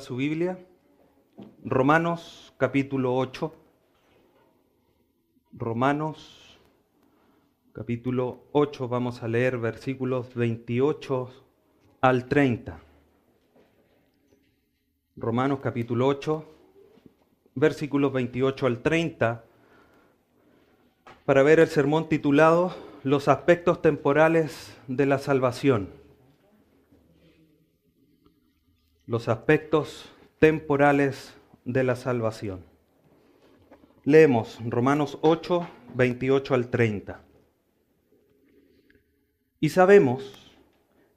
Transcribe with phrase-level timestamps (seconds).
[0.00, 0.58] Su Biblia.
[1.64, 3.52] Romanos capítulo 8.
[5.52, 6.58] Romanos
[7.72, 11.30] capítulo 8 vamos a leer versículos 28
[12.00, 12.80] al 30.
[15.16, 16.44] Romanos capítulo 8,
[17.56, 19.44] versículos 28 al 30,
[21.24, 22.72] para ver el sermón titulado
[23.02, 25.88] Los aspectos temporales de la salvación.
[29.08, 32.62] Los aspectos temporales de la salvación.
[34.04, 37.20] Leemos Romanos 8, 28 al 30.
[39.60, 40.54] Y sabemos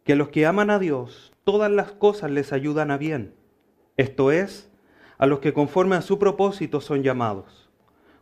[0.06, 3.36] que los que aman a Dios, todas las cosas les ayudan a bien
[3.98, 4.72] esto es,
[5.18, 7.70] a los que conforme a su propósito son llamados,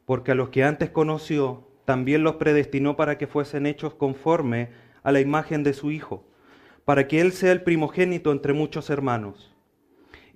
[0.05, 4.71] porque a los que antes conoció, también los predestinó para que fuesen hechos conforme
[5.03, 6.25] a la imagen de su Hijo,
[6.85, 9.55] para que Él sea el primogénito entre muchos hermanos.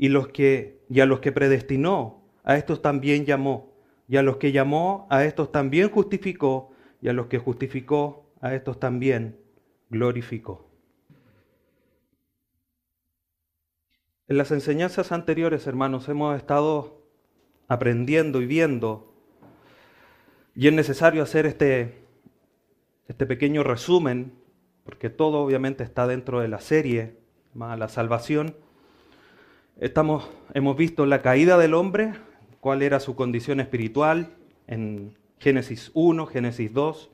[0.04, 3.72] Y, los que, a los que predestinó, a estos también llamó,
[4.10, 8.54] y a los que llamó, a estos también justificó, y a los que justificó, a
[8.54, 9.40] estos también
[9.90, 10.70] glorificó.
[14.28, 17.08] En las enseñanzas anteriores, hermanos, hemos estado
[17.70, 19.16] aprendiendo y viendo,
[20.54, 22.04] y es necesario hacer este,
[23.08, 24.34] este pequeño resumen,
[24.84, 27.16] porque todo obviamente está dentro de la serie,
[27.56, 28.58] la salvación.
[29.80, 32.14] Hemos visto la caída del hombre,
[32.60, 34.34] cuál era su condición espiritual
[34.68, 37.12] en Génesis 1, Génesis 2,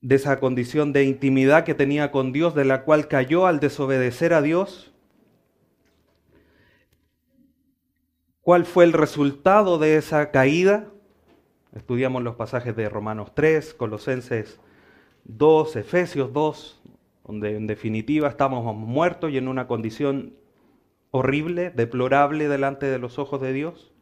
[0.00, 4.32] de esa condición de intimidad que tenía con Dios, de la cual cayó al desobedecer
[4.32, 4.92] a Dios,
[8.46, 10.86] ¿Cuál fue el resultado de esa caída?
[11.74, 14.60] Estudiamos los pasajes de Romanos 3, Colosenses
[15.24, 16.80] 2, Efesios 2,
[17.26, 20.36] donde en definitiva estamos muertos y en una condición
[21.16, 23.92] horrible, deplorable delante de los ojos de Dios.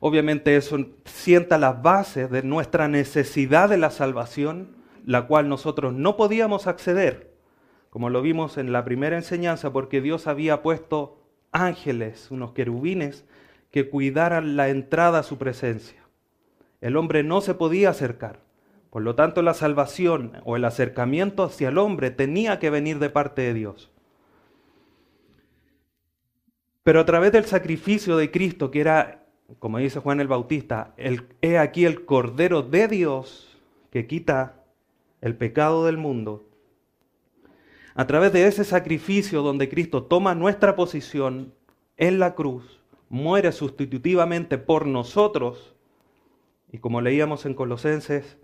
[0.00, 6.16] Obviamente eso sienta las bases de nuestra necesidad de la salvación, la cual nosotros no
[6.16, 7.34] podíamos acceder,
[7.90, 13.24] como lo vimos en la primera enseñanza, porque Dios había puesto ángeles, unos querubines,
[13.70, 16.02] que cuidaran la entrada a su presencia.
[16.80, 18.40] El hombre no se podía acercar.
[18.90, 23.10] Por lo tanto, la salvación o el acercamiento hacia el hombre tenía que venir de
[23.10, 23.90] parte de Dios.
[26.86, 29.26] Pero a través del sacrificio de Cristo, que era,
[29.58, 33.58] como dice Juan el Bautista, el, he aquí el Cordero de Dios
[33.90, 34.62] que quita
[35.20, 36.48] el pecado del mundo,
[37.96, 41.52] a través de ese sacrificio donde Cristo toma nuestra posición
[41.96, 45.74] en la cruz, muere sustitutivamente por nosotros,
[46.70, 48.38] y como leíamos en Colosenses,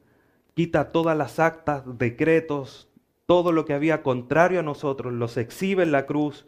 [0.54, 2.88] quita todas las actas, decretos,
[3.24, 6.44] todo lo que había contrario a nosotros, los exhibe en la cruz.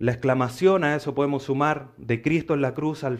[0.00, 3.18] La exclamación a eso podemos sumar de Cristo en la cruz, al,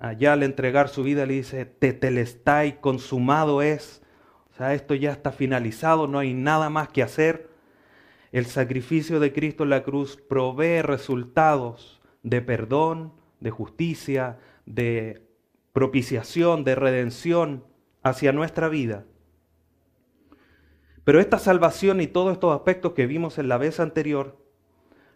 [0.00, 4.02] allá al entregar su vida le dice, te telestai, consumado es.
[4.50, 7.48] O sea, esto ya está finalizado, no hay nada más que hacer.
[8.32, 15.22] El sacrificio de Cristo en la cruz provee resultados de perdón, de justicia, de
[15.72, 17.64] propiciación, de redención
[18.02, 19.04] hacia nuestra vida.
[21.04, 24.47] Pero esta salvación y todos estos aspectos que vimos en la vez anterior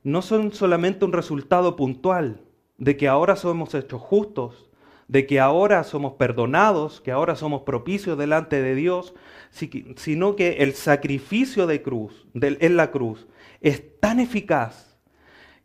[0.03, 2.41] no son solamente un resultado puntual
[2.79, 4.71] de que ahora somos hechos justos,
[5.09, 9.15] de que ahora somos perdonados, que ahora somos propicios delante de Dios,
[9.51, 13.27] sino que el sacrificio de cruz, en la cruz,
[13.61, 14.99] es tan eficaz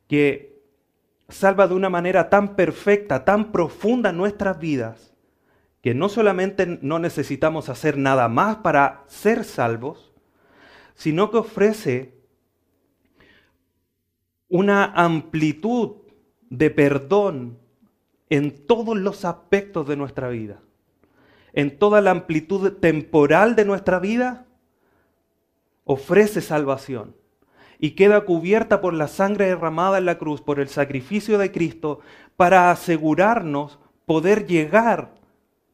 [0.08, 0.62] que
[1.30, 5.14] salva de una manera tan perfecta, tan profunda nuestras vidas,
[5.82, 10.12] que no solamente no necesitamos hacer nada más para ser salvos,
[10.96, 12.17] sino que ofrece
[14.50, 15.98] una amplitud
[16.50, 17.58] de perdón
[18.30, 20.60] en todos los aspectos de nuestra vida.
[21.54, 24.46] En toda la amplitud temporal de nuestra vida,
[25.84, 27.16] ofrece salvación
[27.80, 32.00] y queda cubierta por la sangre derramada en la cruz, por el sacrificio de Cristo,
[32.36, 35.14] para asegurarnos poder llegar,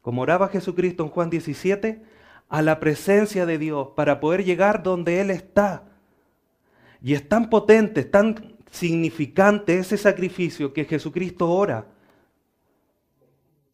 [0.02, 2.04] como oraba Jesucristo en Juan 17,
[2.50, 5.84] a la presencia de Dios, para poder llegar donde Él está.
[7.02, 11.86] Y es tan potente, tan significante ese sacrificio que Jesucristo ora,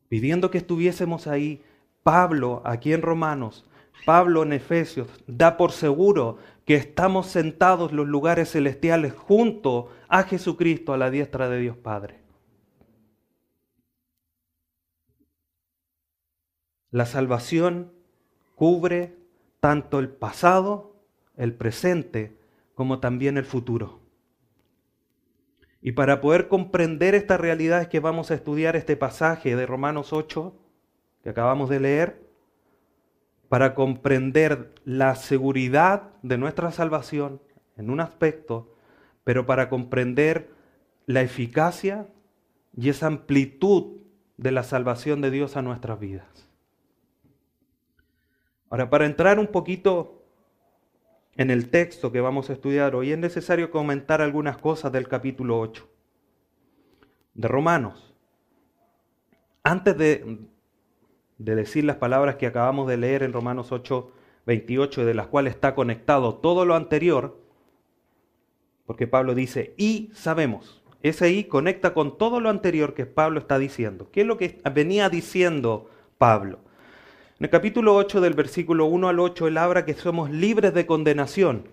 [0.10, 1.64] pidiendo que estuviésemos ahí.
[2.04, 3.66] Pablo, aquí en Romanos,
[4.06, 10.24] Pablo en Efesios, da por seguro que estamos sentados en los lugares celestiales junto a
[10.24, 12.20] Jesucristo a la diestra de Dios Padre.
[16.92, 17.94] La salvación
[18.56, 19.16] cubre
[19.62, 20.96] tanto el pasado,
[21.38, 22.38] el presente,
[22.76, 23.99] como también el futuro.
[25.82, 30.12] Y para poder comprender esta realidad es que vamos a estudiar este pasaje de Romanos
[30.14, 30.54] 8
[31.24, 32.30] que acabamos de leer,
[33.50, 37.42] para comprender la seguridad de nuestra salvación
[37.78, 38.76] en un aspecto,
[39.24, 40.52] pero para comprender
[41.08, 42.08] la eficacia
[42.78, 43.98] y esa amplitud
[44.38, 46.48] de la salvación de Dios a nuestras vidas.
[48.70, 50.19] Ahora, para entrar un poquito
[51.36, 55.60] en el texto que vamos a estudiar hoy, es necesario comentar algunas cosas del capítulo
[55.60, 55.88] 8
[57.34, 58.14] de Romanos.
[59.64, 60.40] Antes de,
[61.38, 64.12] de decir las palabras que acabamos de leer en Romanos 8,
[64.46, 67.40] 28, de las cuales está conectado todo lo anterior,
[68.86, 70.82] porque Pablo dice, y sabemos.
[71.02, 74.10] Ese y conecta con todo lo anterior que Pablo está diciendo.
[74.12, 76.60] ¿Qué es lo que venía diciendo Pablo?
[77.40, 80.86] En el capítulo 8 del versículo 1 al 8, él habla que somos libres de
[80.86, 81.70] condenación.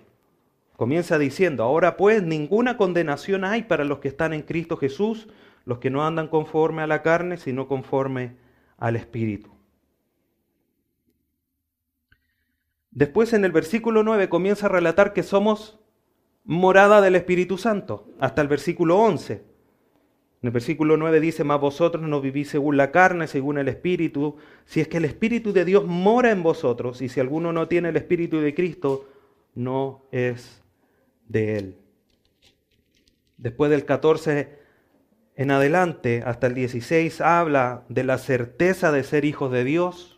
[0.77, 5.27] Comienza diciendo, ahora pues ninguna condenación hay para los que están en Cristo Jesús,
[5.65, 8.37] los que no andan conforme a la carne, sino conforme
[8.79, 9.51] al Espíritu.
[12.93, 15.81] Después en el versículo 9 comienza a relatar que somos
[16.45, 19.56] morada del Espíritu Santo, hasta el versículo 11.
[20.47, 24.37] En el versículo 9 dice, mas vosotros no vivís según la carne, según el Espíritu,
[24.65, 27.89] si es que el Espíritu de Dios mora en vosotros, y si alguno no tiene
[27.89, 29.09] el Espíritu de Cristo,
[29.57, 30.63] no es
[31.27, 31.79] de él.
[33.39, 34.61] Después del 14
[35.35, 40.13] en adelante, hasta el 16, habla de la certeza de ser hijos de Dios,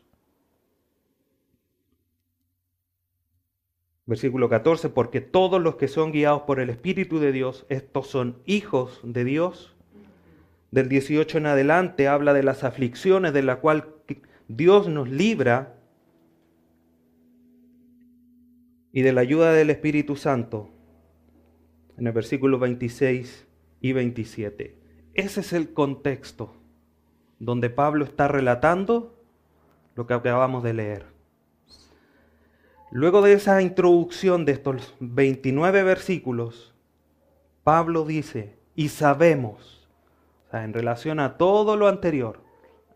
[4.05, 8.43] Versículo 14, porque todos los que son guiados por el Espíritu de Dios, estos son
[8.45, 9.78] hijos de Dios.
[10.71, 13.85] Del 18 en adelante habla de las aflicciones de las cuales
[14.49, 15.77] Dios nos libra
[18.93, 20.71] y de la ayuda del Espíritu Santo.
[21.97, 23.47] En el versículo 26
[23.81, 24.79] y 27.
[25.15, 26.55] Ese es el contexto
[27.39, 29.23] donde Pablo está relatando
[29.95, 31.07] lo que acabamos de leer.
[32.91, 36.75] Luego de esa introducción de estos 29 versículos,
[37.63, 39.78] Pablo dice, y sabemos,
[40.53, 42.41] en relación a todo lo anterior,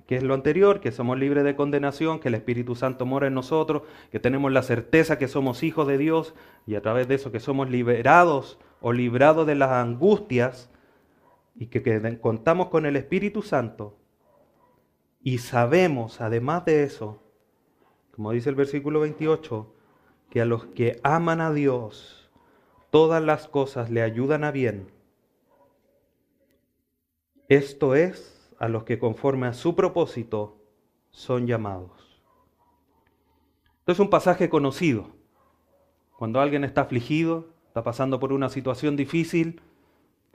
[0.06, 3.34] que es lo anterior, que somos libres de condenación, que el Espíritu Santo mora en
[3.34, 6.34] nosotros, que tenemos la certeza que somos hijos de Dios
[6.66, 10.70] y a través de eso que somos liberados o librados de las angustias
[11.54, 13.96] y que, que contamos con el Espíritu Santo.
[15.22, 17.22] Y sabemos, además de eso,
[18.10, 19.72] como dice el versículo 28,
[20.30, 22.30] que a los que aman a Dios,
[22.90, 24.90] todas las cosas le ayudan a bien.
[27.52, 30.56] Esto es a los que conforme a su propósito
[31.10, 32.22] son llamados.
[33.80, 35.10] Esto es un pasaje conocido.
[36.16, 39.60] Cuando alguien está afligido, está pasando por una situación difícil,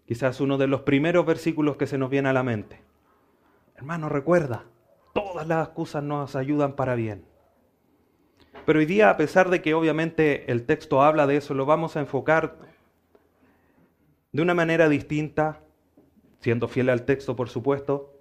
[0.06, 2.84] quizás uno de los primeros versículos que se nos viene a la mente.
[3.78, 4.66] Hermano, recuerda,
[5.16, 7.26] todas las excusas nos ayudan para bien.
[8.64, 11.98] Pero hoy día, a pesar de que obviamente el texto habla de eso, lo vamos
[11.98, 12.60] a enfocar
[14.32, 15.64] de una manera distinta,
[16.40, 18.14] siendo fiel al texto, por supuesto.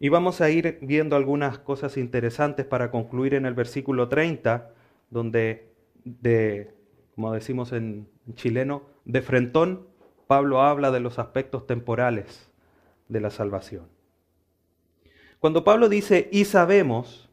[0.00, 4.70] Y vamos a ir viendo algunas cosas interesantes para concluir en el versículo 30,
[5.10, 5.72] donde,
[6.04, 6.72] de,
[7.14, 9.86] como decimos en chileno, de frentón,
[10.26, 12.50] Pablo habla de los aspectos temporales
[13.08, 13.88] de la salvación.
[15.40, 17.28] Cuando Pablo dice y sabemos,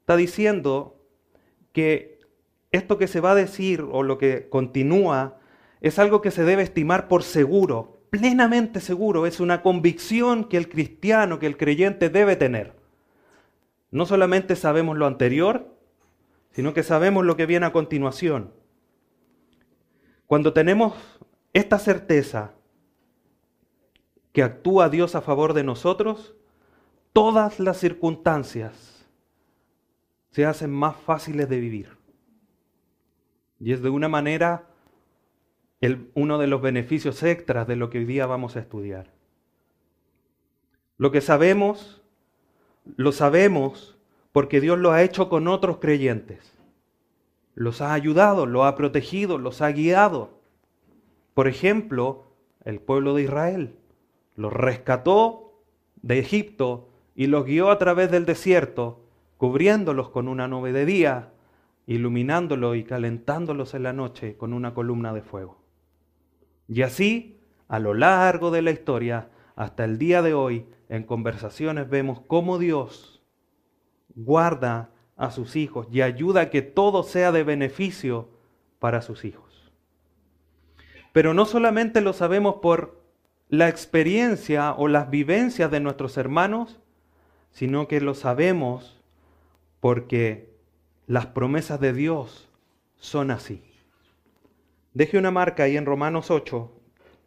[0.00, 0.96] está diciendo
[1.72, 2.20] que
[2.70, 5.38] esto que se va a decir o lo que continúa
[5.80, 10.68] es algo que se debe estimar por seguro, plenamente seguro, es una convicción que el
[10.68, 12.74] cristiano, que el creyente debe tener.
[13.90, 15.74] No solamente sabemos lo anterior,
[16.50, 18.52] sino que sabemos lo que viene a continuación.
[20.26, 20.94] Cuando tenemos
[21.52, 22.52] esta certeza
[24.32, 26.34] que actúa Dios a favor de nosotros,
[27.12, 29.06] todas las circunstancias
[30.30, 31.96] se hacen más fáciles de vivir.
[33.58, 34.66] Y es de una manera
[36.14, 39.12] uno de los beneficios extras de lo que hoy día vamos a estudiar.
[40.96, 42.02] Lo que sabemos,
[42.96, 43.96] lo sabemos
[44.32, 46.54] porque Dios lo ha hecho con otros creyentes.
[47.54, 50.40] Los ha ayudado, los ha protegido, los ha guiado.
[51.34, 52.24] Por ejemplo,
[52.64, 53.76] el pueblo de Israel
[54.34, 55.60] los rescató
[56.02, 59.00] de Egipto y los guió a través del desierto
[59.36, 61.32] cubriéndolos con una nube de día,
[61.86, 65.67] iluminándolos y calentándolos en la noche con una columna de fuego.
[66.68, 71.88] Y así, a lo largo de la historia, hasta el día de hoy, en conversaciones
[71.88, 73.22] vemos cómo Dios
[74.14, 78.28] guarda a sus hijos y ayuda a que todo sea de beneficio
[78.78, 79.72] para sus hijos.
[81.12, 83.02] Pero no solamente lo sabemos por
[83.48, 86.78] la experiencia o las vivencias de nuestros hermanos,
[87.50, 89.02] sino que lo sabemos
[89.80, 90.54] porque
[91.06, 92.48] las promesas de Dios
[92.96, 93.67] son así.
[94.98, 96.72] Deje una marca ahí en Romanos 8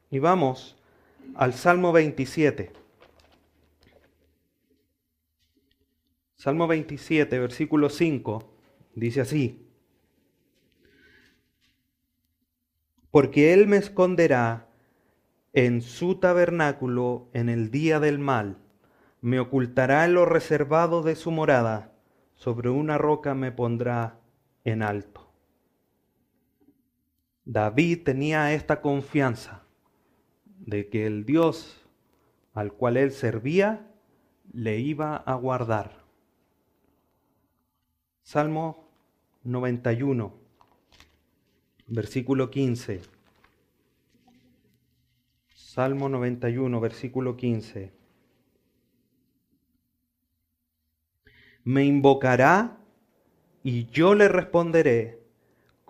[0.09, 0.75] y vamos
[1.35, 2.73] al Salmo 27.
[6.35, 8.53] Salmo 27, versículo 5,
[8.95, 9.65] dice así.
[13.09, 14.67] Porque Él me esconderá
[15.53, 18.57] en su tabernáculo en el día del mal,
[19.21, 21.93] me ocultará en lo reservado de su morada,
[22.35, 24.19] sobre una roca me pondrá
[24.65, 25.20] en alto.
[27.45, 29.63] David tenía esta confianza
[30.45, 31.81] de que el Dios
[32.53, 33.87] al cual él servía
[34.53, 36.05] le iba a guardar.
[38.21, 38.87] Salmo
[39.43, 40.33] 91,
[41.87, 43.01] versículo 15.
[45.53, 47.91] Salmo 91, versículo 15.
[51.63, 52.77] Me invocará
[53.63, 55.20] y yo le responderé.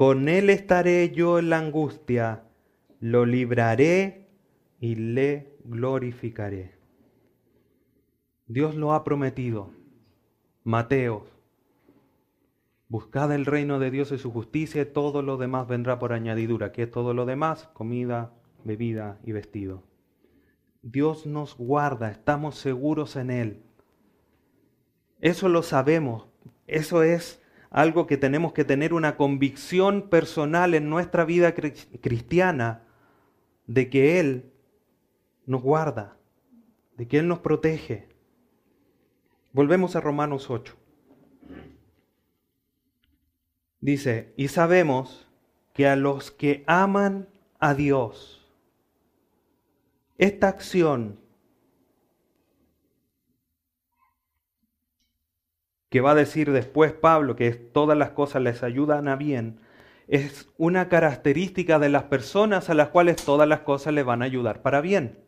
[0.01, 2.45] Con él estaré yo en la angustia.
[2.99, 4.31] Lo libraré
[4.79, 6.71] y le glorificaré.
[8.47, 9.69] Dios lo ha prometido.
[10.63, 11.27] Mateo
[12.87, 16.71] Buscad el reino de Dios y su justicia y todo lo demás vendrá por añadidura.
[16.71, 17.69] ¿Qué es todo lo demás?
[17.71, 19.83] Comida, bebida y vestido.
[20.81, 23.63] Dios nos guarda, estamos seguros en Él.
[25.19, 26.27] Eso lo sabemos.
[26.65, 27.40] Eso es
[27.71, 32.83] algo que tenemos que tener una convicción personal en nuestra vida cristiana
[33.65, 34.51] de que Él
[35.45, 36.17] nos guarda,
[36.97, 38.09] de que Él nos protege.
[39.53, 40.75] Volvemos a Romanos 8.
[43.79, 45.27] Dice, y sabemos
[45.73, 48.45] que a los que aman a Dios,
[50.17, 51.19] esta acción
[55.91, 59.59] que va a decir después Pablo, que todas las cosas les ayudan a bien,
[60.07, 64.25] es una característica de las personas a las cuales todas las cosas les van a
[64.25, 65.19] ayudar para bien.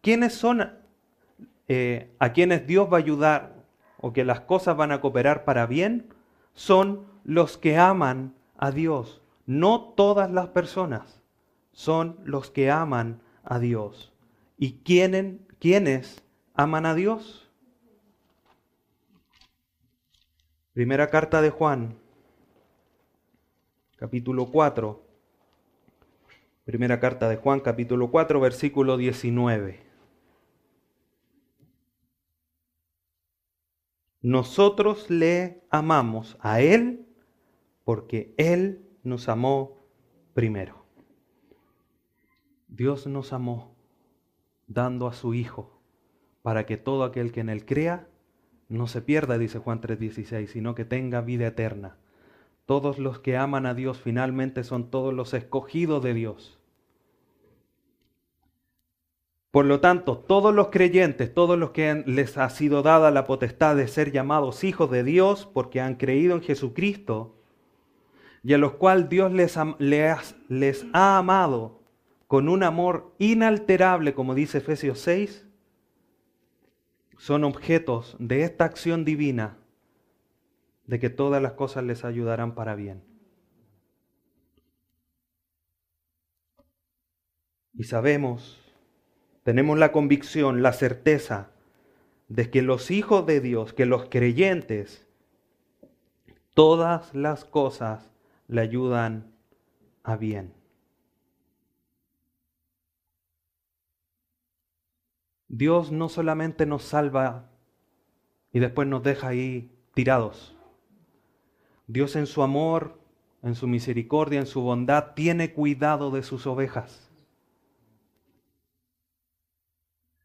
[0.00, 0.68] ¿Quiénes son
[1.68, 3.54] eh, a quienes Dios va a ayudar
[3.98, 6.08] o que las cosas van a cooperar para bien?
[6.54, 9.22] Son los que aman a Dios.
[9.46, 11.22] No todas las personas
[11.70, 14.12] son los que aman a Dios.
[14.58, 16.24] ¿Y quiénes
[16.54, 17.43] aman a Dios?
[20.74, 21.96] Primera carta de Juan,
[23.96, 25.00] capítulo 4.
[26.64, 29.80] Primera carta de Juan, capítulo 4, versículo 19.
[34.20, 37.06] Nosotros le amamos a Él
[37.84, 39.86] porque Él nos amó
[40.32, 40.86] primero.
[42.66, 43.76] Dios nos amó
[44.66, 45.80] dando a su Hijo
[46.42, 48.08] para que todo aquel que en Él crea
[48.74, 51.96] no se pierda, dice Juan 3:16, sino que tenga vida eterna.
[52.66, 56.58] Todos los que aman a Dios finalmente son todos los escogidos de Dios.
[59.50, 63.76] Por lo tanto, todos los creyentes, todos los que les ha sido dada la potestad
[63.76, 67.36] de ser llamados hijos de Dios porque han creído en Jesucristo,
[68.42, 69.56] y a los cuales Dios les
[70.48, 71.80] les ha amado
[72.26, 75.46] con un amor inalterable, como dice Efesios 6,
[77.18, 79.58] son objetos de esta acción divina
[80.86, 83.02] de que todas las cosas les ayudarán para bien.
[87.76, 88.60] Y sabemos,
[89.42, 91.50] tenemos la convicción, la certeza
[92.28, 95.06] de que los hijos de Dios, que los creyentes,
[96.54, 98.10] todas las cosas
[98.46, 99.34] le ayudan
[100.02, 100.52] a bien.
[105.56, 107.48] Dios no solamente nos salva
[108.52, 110.56] y después nos deja ahí tirados.
[111.86, 112.98] Dios en su amor,
[113.40, 117.08] en su misericordia, en su bondad, tiene cuidado de sus ovejas.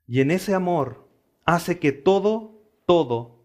[0.08, 1.08] Y en ese amor
[1.46, 2.56] hace que todo,
[2.88, 3.36] todo,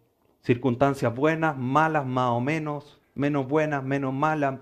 [0.41, 4.61] circunstancias buenas, malas, más o menos, menos buenas, menos malas,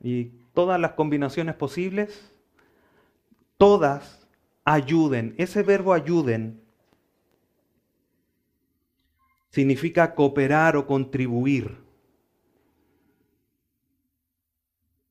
[0.00, 2.32] y todas las combinaciones posibles,
[3.58, 4.25] todas
[4.66, 5.34] ayuden.
[5.38, 6.60] Ese verbo ayuden
[9.48, 11.78] significa cooperar o contribuir.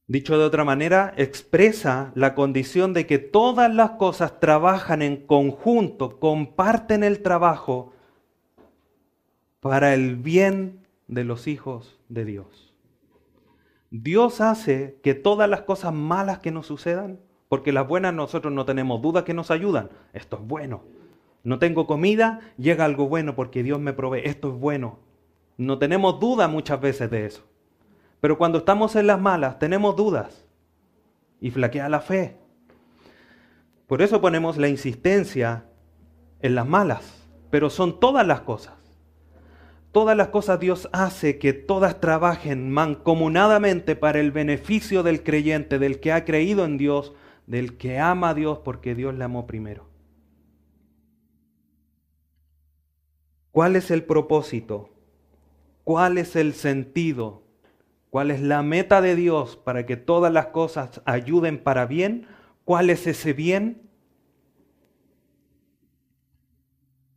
[0.08, 6.20] Dicho de otra manera, expresa la condición de que todas las cosas trabajan en conjunto,
[6.20, 7.92] comparten el trabajo
[9.62, 12.76] para el bien de los hijos de Dios.
[13.90, 18.66] Dios hace que todas las cosas malas que nos sucedan porque las buenas nosotros no
[18.66, 19.90] tenemos dudas que nos ayudan.
[20.14, 20.84] Esto es bueno.
[21.44, 24.22] No tengo comida, llega algo bueno porque Dios me provee.
[24.24, 25.00] Esto es bueno.
[25.58, 27.44] No tenemos duda muchas veces de eso.
[28.20, 30.48] Pero cuando estamos en las malas, tenemos dudas
[31.40, 32.38] y flaquea la fe.
[33.88, 35.66] Por eso ponemos la insistencia
[36.42, 38.74] en las malas, pero son todas las cosas.
[39.92, 46.00] Todas las cosas Dios hace que todas trabajen mancomunadamente para el beneficio del creyente, del
[46.00, 47.14] que ha creído en Dios,
[47.48, 49.88] del que ama a Dios porque Dios le amó primero.
[53.52, 54.90] ¿Cuál es el propósito?
[55.84, 57.44] ¿Cuál es el sentido?
[58.10, 62.28] ¿Cuál es la meta de Dios para que todas las cosas ayuden para bien?
[62.64, 63.90] ¿Cuál es ese bien?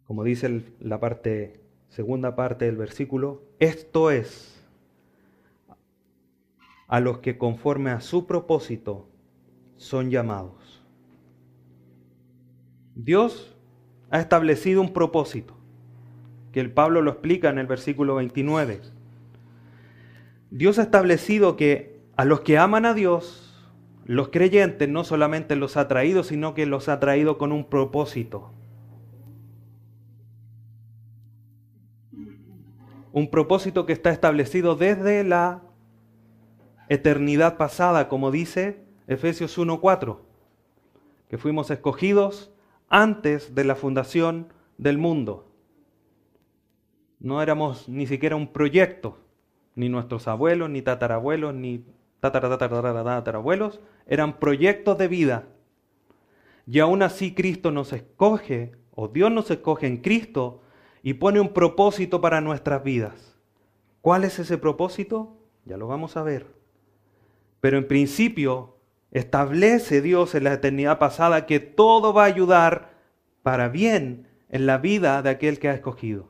[0.05, 4.65] Como dice la parte segunda parte del versículo, esto es
[6.87, 9.09] a los que conforme a su propósito
[9.79, 10.83] son llamados.
[12.95, 13.57] Dios
[14.11, 15.55] ha establecido un propósito,
[16.53, 18.83] que el Pablo lo explica en el versículo 29.
[20.51, 23.45] Dios ha establecido que a los que aman a Dios,
[24.05, 28.51] los creyentes no solamente los ha traído, sino que los ha traído con un propósito.
[33.13, 35.63] Un propósito que está establecido desde la
[36.89, 40.21] eternidad pasada, como dice Efesios 1:4,
[41.29, 42.53] que fuimos escogidos
[42.91, 45.47] antes de la fundación del mundo.
[47.19, 49.17] No éramos ni siquiera un proyecto,
[49.75, 51.87] ni nuestros abuelos, ni tatarabuelos, ni
[52.21, 55.49] tatarabuelos, eran proyectos de vida.
[56.67, 60.61] Y aún así Cristo nos escoge, o Dios nos escoge en Cristo,
[61.03, 63.39] y pone un propósito para nuestras vidas.
[64.03, 65.39] ¿Cuál es ese propósito?
[65.65, 66.47] Ya lo vamos a ver.
[67.61, 68.78] Pero en principio
[69.11, 72.91] Establece Dios en la eternidad pasada que todo va a ayudar
[73.43, 76.29] para bien en la vida de aquel que ha escogido.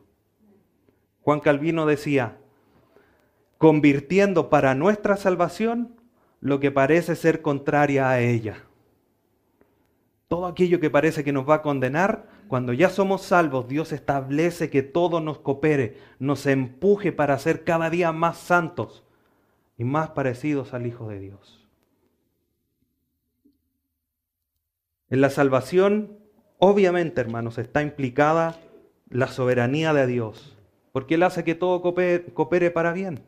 [1.22, 2.38] Juan Calvino decía,
[3.58, 5.96] convirtiendo para nuestra salvación
[6.40, 8.64] lo que parece ser contraria a ella.
[10.28, 14.70] Todo aquello que parece que nos va a condenar, cuando ya somos salvos, Dios establece
[14.70, 19.04] que todo nos coopere, nos empuje para ser cada día más santos
[19.76, 21.57] y más parecidos al Hijo de Dios.
[25.10, 26.18] En la salvación,
[26.58, 28.58] obviamente, hermanos, está implicada
[29.08, 30.56] la soberanía de Dios,
[30.92, 33.24] porque Él hace que todo coopere, para bien.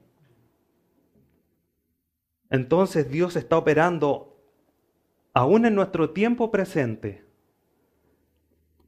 [2.50, 4.36] Entonces Dios está operando
[5.32, 7.24] aún en nuestro tiempo presente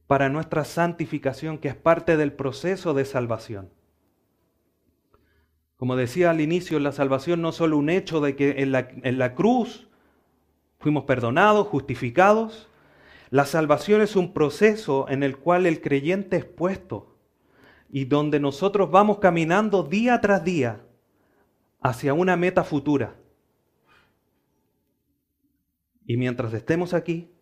[0.07, 3.71] para nuestra santificación, que es parte del proceso de salvación.
[5.77, 8.89] Como decía al inicio, la salvación no es solo un hecho de que en la,
[9.03, 9.89] en la cruz
[10.79, 12.69] fuimos perdonados, justificados,
[13.33, 17.16] la salvación es un proceso en el cual el creyente es puesto
[17.88, 20.85] y donde nosotros vamos caminando día tras día
[21.81, 23.16] hacia una meta futura.
[26.05, 27.33] Y mientras estemos aquí,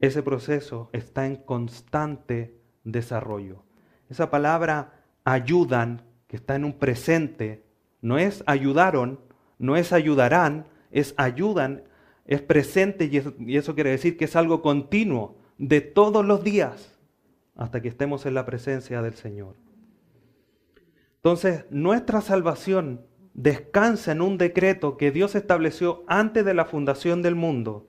[0.00, 3.62] ese proceso está en constante desarrollo.
[4.08, 7.64] Esa palabra ayudan, que está en un presente,
[8.00, 9.20] no es ayudaron,
[9.58, 11.84] no es ayudarán, es ayudan
[12.28, 16.94] es presente y eso, quiere decir que es algo continuo de todos los días
[17.56, 19.56] hasta que estemos en la presencia del Señor.
[21.16, 23.00] Entonces, nuestra salvación
[23.32, 27.88] descansa en un decreto que Dios estableció antes de la fundación del mundo.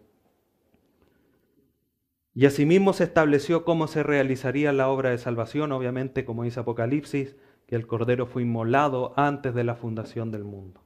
[2.34, 7.36] Y asimismo se estableció cómo se realizaría la obra de salvación, obviamente, como dice Apocalipsis,
[7.67, 10.82] que el Cordero fue inmolado antes de la fundación del mundo.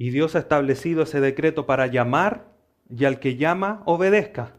[0.00, 2.52] Y Dios ha establecido ese decreto para llamar
[2.88, 4.54] y al que llama obedezca.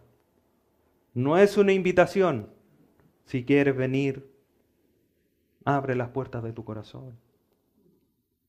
[1.14, 2.50] No es una invitación.
[3.24, 4.30] Si quieres venir,
[5.64, 7.18] abre las puertas de tu corazón.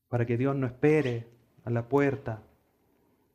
[0.09, 1.27] Para que Dios no espere
[1.63, 2.43] a la puerta.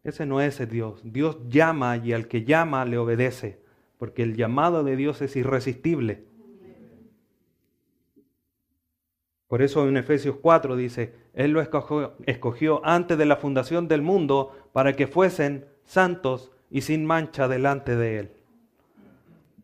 [0.05, 1.01] Ese no es el Dios.
[1.03, 3.63] Dios llama y al que llama le obedece.
[3.97, 6.27] Porque el llamado de Dios es irresistible.
[9.49, 14.53] Por eso en Efesios 4 dice, Él lo escogió, antes de la fundación del mundo
[14.73, 18.31] para que fuesen santos y sin mancha delante de Él.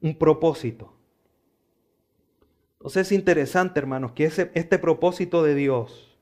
[0.00, 0.92] Un propósito.
[2.78, 6.16] Entonces es interesante, hermanos, que ese, este propósito de Dios,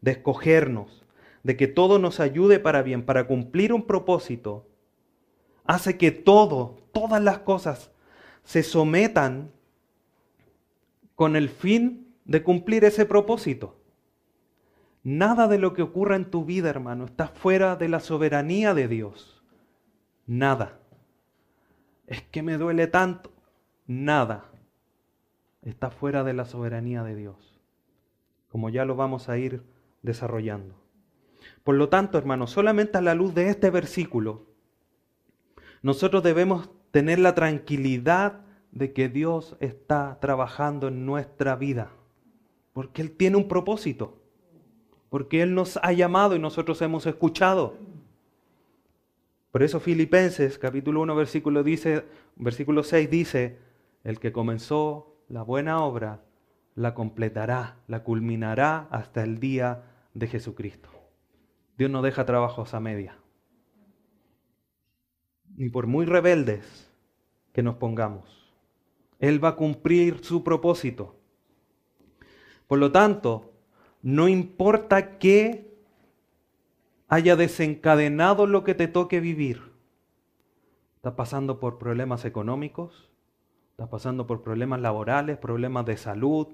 [0.00, 1.04] de escogernos,
[1.42, 4.66] de que todo nos ayude para bien, para cumplir un propósito,
[5.64, 7.90] hace que todo, todas las cosas
[8.44, 9.50] se sometan
[11.14, 13.74] con el fin de cumplir ese propósito.
[15.02, 18.86] Nada de lo que ocurra en tu vida, hermano, está fuera de la soberanía de
[18.86, 19.42] Dios.
[20.28, 20.78] Nada.
[22.06, 23.32] Es que me duele tanto.
[23.88, 24.44] Nada.
[25.62, 27.58] Está fuera de la soberanía de Dios.
[28.48, 29.64] Como ya lo vamos a ir
[30.02, 30.76] desarrollando.
[31.64, 34.46] Por lo tanto, hermano, solamente a la luz de este versículo,
[35.82, 41.90] nosotros debemos tener la tranquilidad de que Dios está trabajando en nuestra vida.
[42.72, 44.20] Porque Él tiene un propósito
[45.10, 47.76] porque Él nos ha llamado y nosotros hemos escuchado.
[49.50, 52.04] Por eso Filipenses capítulo 1 versículo, dice,
[52.36, 53.58] versículo 6 dice,
[54.04, 56.22] el que comenzó la buena obra
[56.76, 59.82] la completará, la culminará hasta el día
[60.14, 60.88] de Jesucristo.
[61.76, 63.18] Dios no deja trabajos a media.
[65.56, 66.88] Ni por muy rebeldes
[67.52, 68.54] que nos pongamos.
[69.18, 71.19] Él va a cumplir su propósito.
[72.70, 73.50] Por lo tanto,
[74.00, 75.74] no importa qué
[77.08, 79.72] haya desencadenado lo que te toque vivir.
[80.94, 83.10] Estás pasando por problemas económicos,
[83.72, 86.46] estás pasando por problemas laborales, problemas de salud,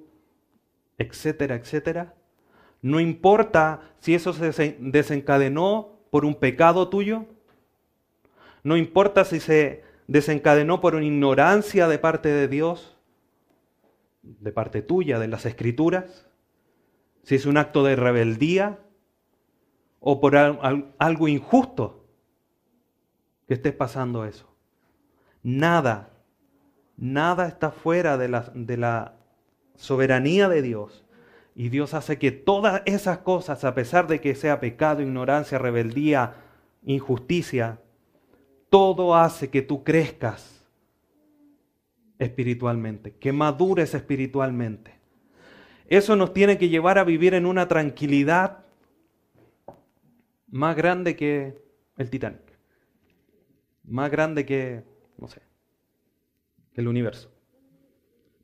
[0.96, 2.14] etcétera, etcétera.
[2.80, 7.26] No importa si eso se desencadenó por un pecado tuyo.
[8.62, 12.95] No importa si se desencadenó por una ignorancia de parte de Dios,
[14.40, 16.26] de parte tuya, de las escrituras
[17.26, 18.78] si es un acto de rebeldía
[19.98, 22.06] o por algo injusto
[23.48, 24.46] que estés pasando eso.
[25.42, 26.10] Nada,
[26.96, 29.16] nada está fuera de la, de la
[29.74, 31.04] soberanía de Dios.
[31.56, 36.34] Y Dios hace que todas esas cosas, a pesar de que sea pecado, ignorancia, rebeldía,
[36.84, 37.80] injusticia,
[38.68, 40.55] todo hace que tú crezcas
[42.18, 44.94] espiritualmente, que madures espiritualmente.
[45.88, 48.64] Eso nos tiene que llevar a vivir en una tranquilidad
[50.48, 51.62] más grande que
[51.96, 52.40] el Titanic.
[53.84, 54.82] Más grande que,
[55.18, 55.42] no sé,
[56.74, 57.30] el universo.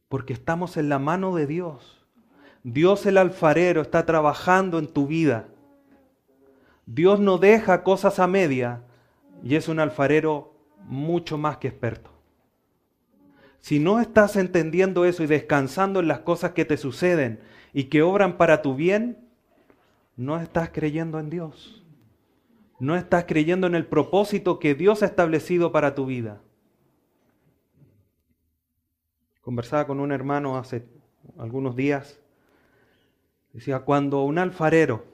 [0.09, 2.07] Porque estamos en la mano de Dios.
[2.63, 5.49] Dios el alfarero está trabajando en tu vida.
[6.87, 8.85] Dios no deja cosas a media
[9.43, 10.55] y es un alfarero
[10.85, 12.12] mucho más que experto.
[13.63, 17.39] Si no estás entendiendo eso y descansando en las cosas que te suceden
[17.73, 19.19] y que obran para tu bien,
[20.17, 21.85] no estás creyendo en Dios.
[22.81, 26.41] No estás creyendo en el propósito que Dios ha establecido para tu vida.
[29.43, 30.85] Conversaba con un hermano hace
[31.39, 32.19] algunos días.
[33.53, 35.05] Decía, cuando un alfarero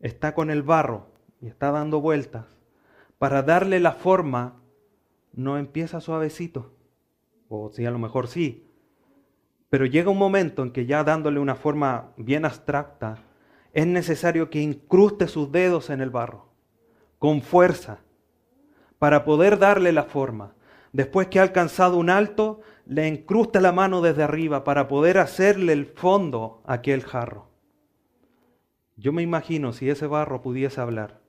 [0.00, 1.06] está con el barro
[1.40, 2.44] y está dando vueltas,
[3.16, 4.60] para darle la forma,
[5.32, 6.75] no empieza suavecito
[7.48, 8.66] o si a lo mejor sí.
[9.68, 13.18] Pero llega un momento en que ya dándole una forma bien abstracta,
[13.72, 16.48] es necesario que incruste sus dedos en el barro,
[17.18, 17.98] con fuerza,
[18.98, 20.54] para poder darle la forma.
[20.92, 25.72] Después que ha alcanzado un alto, le incrusta la mano desde arriba para poder hacerle
[25.74, 27.50] el fondo a aquel jarro.
[28.96, 31.20] Yo me imagino si ese barro pudiese hablar.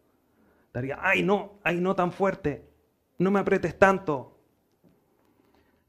[0.74, 2.70] Daría, ay no, ay no tan fuerte,
[3.18, 4.37] no me apretes tanto,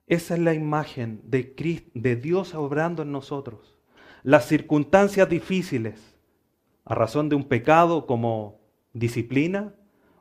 [0.08, 3.76] esa es la imagen de, de Dios obrando en nosotros.
[4.22, 6.16] Las circunstancias difíciles,
[6.84, 8.60] a razón de un pecado como
[8.92, 9.74] disciplina,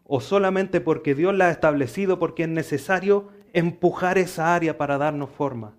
[0.03, 5.29] o solamente porque Dios la ha establecido porque es necesario empujar esa área para darnos
[5.29, 5.75] forma.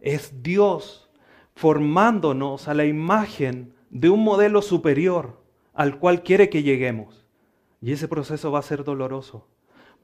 [0.00, 1.10] Es Dios
[1.54, 5.42] formándonos a la imagen de un modelo superior
[5.74, 7.26] al cual quiere que lleguemos.
[7.80, 9.46] Y ese proceso va a ser doloroso.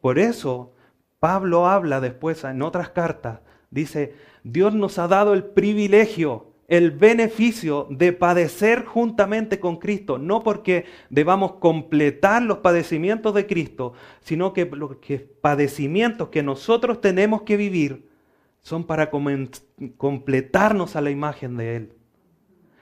[0.00, 0.72] Por eso
[1.18, 7.86] Pablo habla después en otras cartas, dice, Dios nos ha dado el privilegio, el beneficio
[7.90, 14.66] de padecer juntamente con Cristo, no porque debamos completar los padecimientos de Cristo, sino que
[14.66, 14.96] los
[15.40, 18.08] padecimientos que nosotros tenemos que vivir
[18.62, 21.92] son para completarnos a la imagen de Él.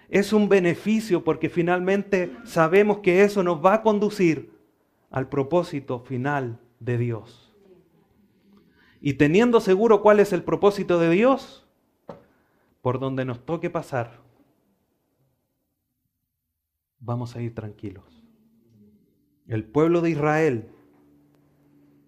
[0.09, 4.53] Es un beneficio porque finalmente sabemos que eso nos va a conducir
[5.11, 7.44] al propósito final de Dios.
[9.07, 11.67] Y teniendo seguro cuál es el propósito de Dios,
[12.81, 14.23] por donde nos toque pasar,
[17.01, 18.23] vamos a ir tranquilos.
[19.47, 20.71] El pueblo de Israel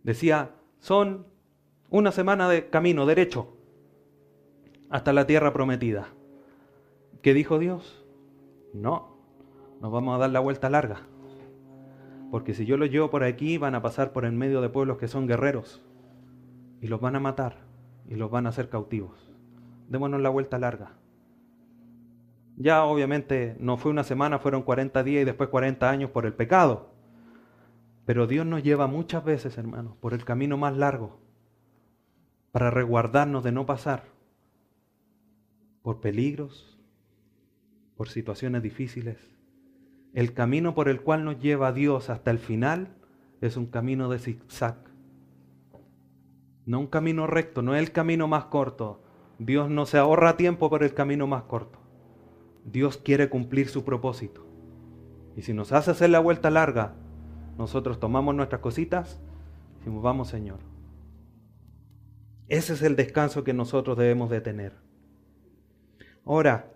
[0.04, 1.26] decía, son
[1.90, 3.54] una semana de camino derecho
[4.88, 6.09] hasta la tierra prometida.
[7.20, 8.06] ¿Qué dijo Dios?
[8.72, 9.18] No,
[9.82, 11.02] nos vamos a dar la vuelta larga.
[12.30, 14.96] Porque si yo los llevo por aquí, van a pasar por en medio de pueblos
[14.96, 15.86] que son guerreros
[16.80, 17.58] y los van a matar
[18.08, 19.32] y los van a hacer cautivos.
[19.88, 20.92] Démonos la vuelta larga.
[22.56, 26.32] Ya obviamente no fue una semana, fueron 40 días y después 40 años por el
[26.32, 26.90] pecado.
[28.06, 31.18] Pero Dios nos lleva muchas veces, hermanos, por el camino más largo
[32.56, 34.04] para resguardarnos de no pasar
[35.82, 36.78] por peligros,
[37.98, 39.18] por situaciones difíciles.
[40.14, 42.96] El camino por el cual nos lleva Dios hasta el final
[43.42, 44.86] es un camino de zigzag.
[46.66, 49.00] No un camino recto, no es el camino más corto.
[49.38, 51.79] Dios no se ahorra tiempo por el camino más corto.
[52.64, 54.44] Dios quiere cumplir su propósito.
[55.37, 56.94] Y si nos hace hacer la vuelta larga,
[57.57, 59.20] nosotros tomamos nuestras cositas
[59.87, 60.59] y vamos Señor.
[62.48, 64.72] Ese es el descanso que nosotros debemos de tener.
[66.24, 66.72] Ahora,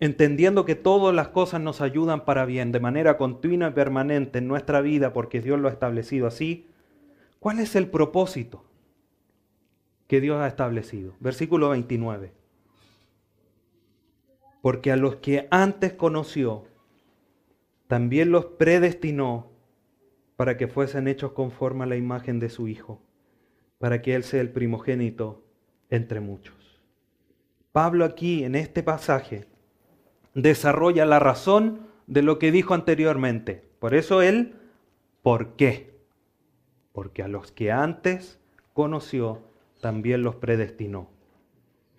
[0.00, 4.48] entendiendo que todas las cosas nos ayudan para bien de manera continua y permanente en
[4.48, 6.68] nuestra vida porque Dios lo ha establecido así,
[7.44, 8.64] ¿cuál es el propósito
[10.06, 11.14] que Dios ha establecido?
[11.20, 12.32] Versículo 29.
[14.62, 16.64] Porque a los que antes conoció,
[17.86, 19.50] también los predestinó
[20.36, 23.02] para que fuesen hechos conforme a la imagen de su Hijo,
[23.76, 25.44] para que Él sea el primogénito
[25.90, 26.80] entre muchos.
[27.72, 29.44] Pablo aquí en este pasaje
[30.32, 33.68] desarrolla la razón de lo que dijo anteriormente.
[33.80, 34.54] Por eso él,
[35.20, 35.93] ¿por qué?
[36.94, 38.38] Porque a los que antes
[38.72, 39.42] conoció,
[39.80, 41.10] también los predestinó.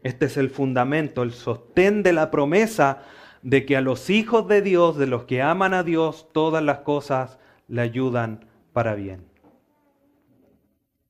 [0.04, 3.04] Este es el fundamento, el sostén de la promesa
[3.42, 6.80] de que a los hijos de Dios, de los que aman a Dios, todas las
[6.80, 9.26] cosas le ayudan para bien.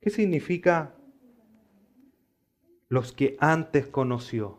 [0.01, 0.95] ¿Qué significa
[2.89, 4.57] los que antes conoció?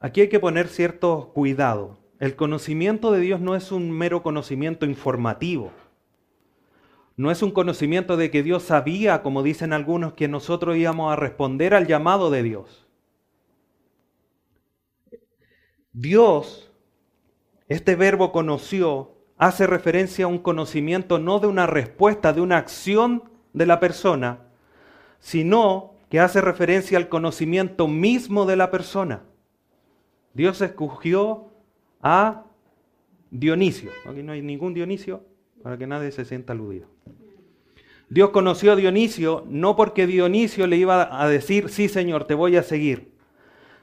[0.00, 1.98] Aquí hay que poner cierto cuidado.
[2.18, 5.70] El conocimiento de Dios no es un mero conocimiento informativo.
[7.16, 11.16] No es un conocimiento de que Dios sabía, como dicen algunos, que nosotros íbamos a
[11.16, 12.86] responder al llamado de Dios.
[15.92, 16.70] Dios,
[17.68, 23.24] este verbo conoció, hace referencia a un conocimiento no de una respuesta, de una acción
[23.54, 24.40] de la persona,
[25.20, 29.22] sino que hace referencia al conocimiento mismo de la persona.
[30.34, 31.50] Dios escogió
[32.06, 32.44] a
[33.32, 33.90] Dionisio.
[34.08, 35.24] Aquí no hay ningún Dionisio
[35.64, 36.86] para que nadie se sienta aludido.
[38.08, 42.56] Dios conoció a Dionisio no porque Dionisio le iba a decir, sí Señor, te voy
[42.56, 43.10] a seguir.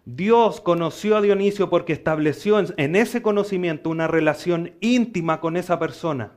[0.06, 6.32] Dios conoció a Dionisio porque estableció en ese conocimiento una relación íntima con esa persona.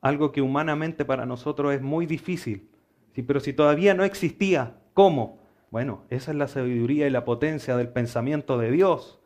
[0.00, 2.70] Algo que humanamente para nosotros es muy difícil.
[3.14, 5.40] Sí, pero si todavía no existía, ¿cómo?
[5.70, 9.19] Bueno, esa es la sabiduría y la potencia del pensamiento de Dios.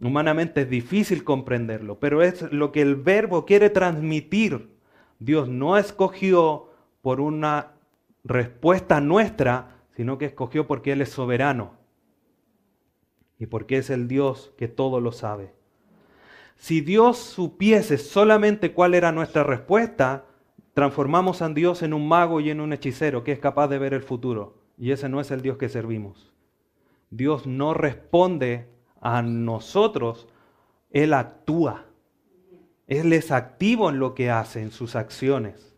[0.00, 4.70] Humanamente es difícil comprenderlo, pero es lo que el verbo quiere transmitir.
[5.18, 7.72] Dios no escogió por una
[8.24, 11.74] respuesta nuestra, sino que escogió porque Él es soberano
[13.38, 15.52] y porque es el Dios que todo lo sabe.
[16.56, 20.24] Si Dios supiese solamente cuál era nuestra respuesta,
[20.72, 23.94] transformamos a Dios en un mago y en un hechicero que es capaz de ver
[23.94, 24.58] el futuro.
[24.76, 26.32] Y ese no es el Dios que servimos.
[27.10, 28.73] Dios no responde
[29.04, 30.26] a nosotros,
[30.90, 31.84] Él actúa.
[32.86, 35.76] Él es activo en lo que hace, en sus acciones.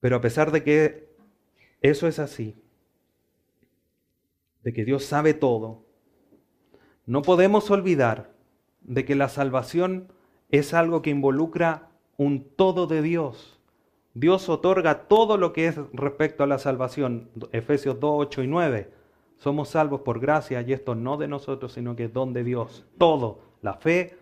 [0.00, 1.08] Pero a pesar de que
[1.80, 2.54] eso es así,
[4.62, 5.86] de que Dios sabe todo,
[7.06, 8.30] no podemos olvidar
[8.82, 10.12] de que la salvación
[10.50, 11.88] es algo que involucra
[12.18, 13.58] un todo de Dios.
[14.12, 17.30] Dios otorga todo lo que es respecto a la salvación.
[17.52, 19.03] Efesios 2, 8 y 9.
[19.38, 22.84] Somos salvos por gracia y esto no de nosotros, sino que es don de Dios.
[22.98, 23.40] Todo.
[23.62, 24.16] La fe,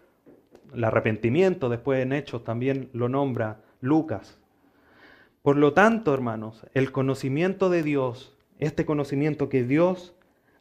[0.74, 4.38] el arrepentimiento, después en Hechos también lo nombra Lucas.
[5.42, 10.14] Por lo tanto, hermanos, el conocimiento de Dios, este conocimiento que Dios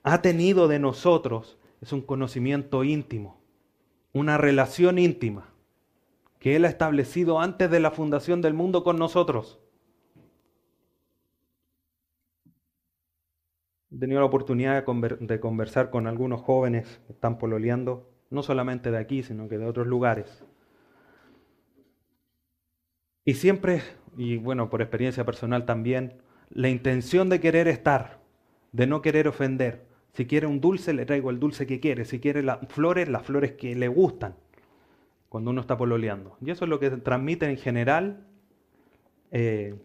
[0.03, 3.39] ha tenido de nosotros, es un conocimiento íntimo,
[4.13, 5.51] una relación íntima
[6.41, 9.59] que Él ha establecido antes de la fundación del mundo con nosotros.
[13.93, 18.97] He tenido la oportunidad de conversar con algunos jóvenes que están pololeando, no solamente de
[18.97, 20.45] aquí, sino que de otros lugares.
[23.25, 23.82] Y siempre,
[24.17, 28.19] y bueno, por experiencia personal también, la intención de querer estar,
[28.71, 29.86] de no querer ofender.
[30.13, 32.06] Si quiere un dulce, le traigo el dulce que quiere.
[32.06, 34.36] Si quiere las flores, las flores que le gustan
[35.30, 36.36] cuando uno está pololeando.
[36.41, 38.25] Y eso es lo que transmiten en general
[39.32, 39.75] eh,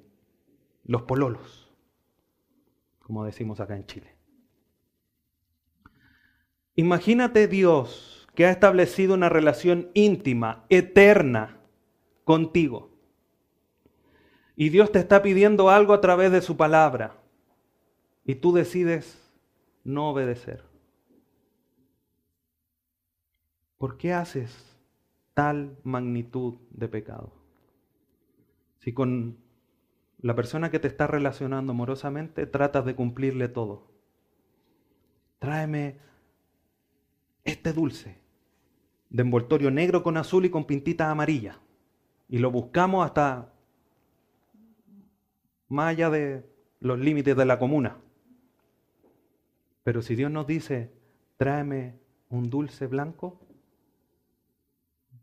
[0.84, 1.65] los pololos,
[3.06, 4.16] como decimos acá en Chile.
[6.74, 11.60] Imagínate Dios que ha establecido una relación íntima, eterna
[12.24, 12.90] contigo.
[14.56, 17.22] Y Dios te está pidiendo algo a través de su palabra.
[18.24, 19.22] y tú decides
[19.84, 20.64] no obedecer.
[23.78, 24.76] ¿Por qué haces
[25.32, 27.32] tal magnitud de pecado?
[28.80, 29.45] Si con
[30.26, 33.86] la persona que te está relacionando amorosamente tratas de cumplirle todo.
[35.38, 36.00] Tráeme
[37.44, 38.18] este dulce
[39.08, 41.56] de envoltorio negro con azul y con pintitas amarillas.
[42.28, 43.52] Y lo buscamos hasta
[45.68, 46.44] más allá de
[46.80, 47.96] los límites de la comuna.
[49.84, 50.92] Pero si Dios nos dice,
[51.36, 53.40] tráeme un dulce blanco,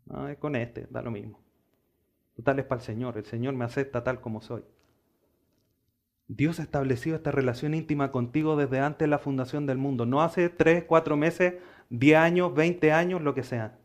[0.06, 1.42] no, es con este, da lo mismo.
[2.36, 4.64] Total es para el Señor, el Señor me acepta tal como soy.
[6.28, 10.22] Dios ha establecido esta relación íntima contigo desde antes de la fundación del mundo, no
[10.22, 11.54] hace tres, cuatro meses,
[11.90, 13.76] diez años, veinte años, lo que sea.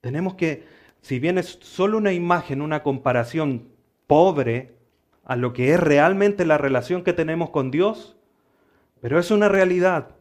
[0.00, 0.64] Tenemos que,
[1.00, 3.68] si bien es solo una imagen, una comparación
[4.06, 4.76] pobre
[5.24, 8.16] a lo que es realmente la relación que tenemos con Dios,
[9.00, 10.16] pero es una realidad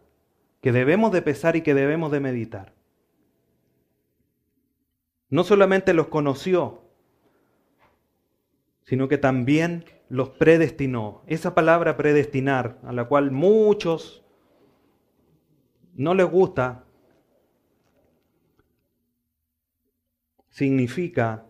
[0.61, 2.73] que debemos de pesar y que debemos de meditar.
[5.29, 6.83] No solamente los conoció,
[8.83, 11.23] sino que también los predestinó.
[11.27, 14.23] Esa palabra predestinar, a la cual muchos
[15.95, 16.85] no les gusta,
[20.49, 21.45] significa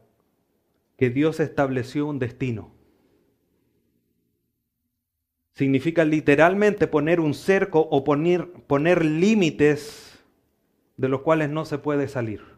[0.98, 2.72] que Dios estableció un destino.
[5.54, 10.24] Significa literalmente poner un cerco o poner, poner límites
[10.98, 12.51] de los cuales no se puede salir.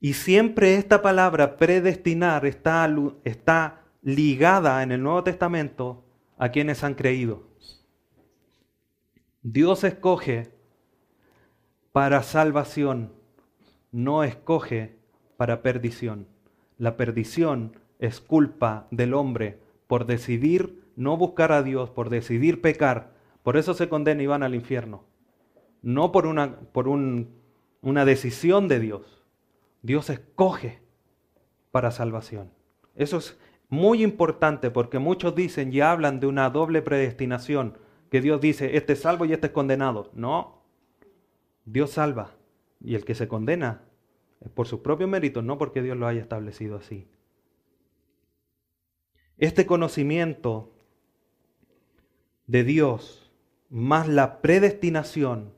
[0.00, 2.90] Y siempre esta palabra predestinar está,
[3.24, 6.04] está ligada en el Nuevo Testamento
[6.38, 7.44] a quienes han creído.
[9.42, 10.54] Dios escoge
[11.92, 13.12] para salvación,
[13.92, 14.96] no escoge
[15.36, 16.26] para perdición.
[16.78, 23.12] La perdición es culpa del hombre por decidir no buscar a Dios, por decidir pecar.
[23.42, 25.04] Por eso se condena y van al infierno.
[25.82, 29.19] No por una, por una decisión de Dios.
[29.82, 30.80] Dios escoge
[31.70, 32.52] para salvación.
[32.94, 33.38] Eso es
[33.68, 37.78] muy importante porque muchos dicen y hablan de una doble predestinación,
[38.10, 40.10] que Dios dice, este es salvo y este es condenado.
[40.14, 40.64] No,
[41.64, 42.32] Dios salva
[42.80, 43.82] y el que se condena
[44.40, 47.06] es por sus propios méritos, no porque Dios lo haya establecido así.
[49.38, 50.72] Este conocimiento
[52.46, 53.30] de Dios
[53.70, 55.54] más la predestinación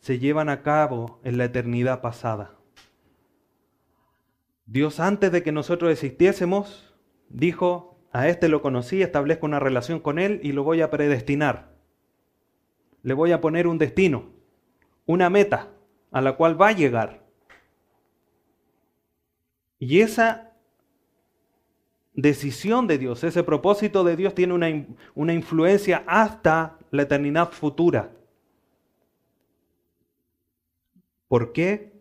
[0.00, 2.55] se llevan a cabo en la eternidad pasada.
[4.66, 6.94] Dios antes de que nosotros existiésemos,
[7.28, 11.74] dijo, a este lo conocí, establezco una relación con él y lo voy a predestinar.
[13.02, 14.32] Le voy a poner un destino,
[15.06, 15.70] una meta
[16.10, 17.24] a la cual va a llegar.
[19.78, 20.54] Y esa
[22.14, 24.68] decisión de Dios, ese propósito de Dios tiene una,
[25.14, 28.10] una influencia hasta la eternidad futura.
[31.28, 31.95] ¿Por qué?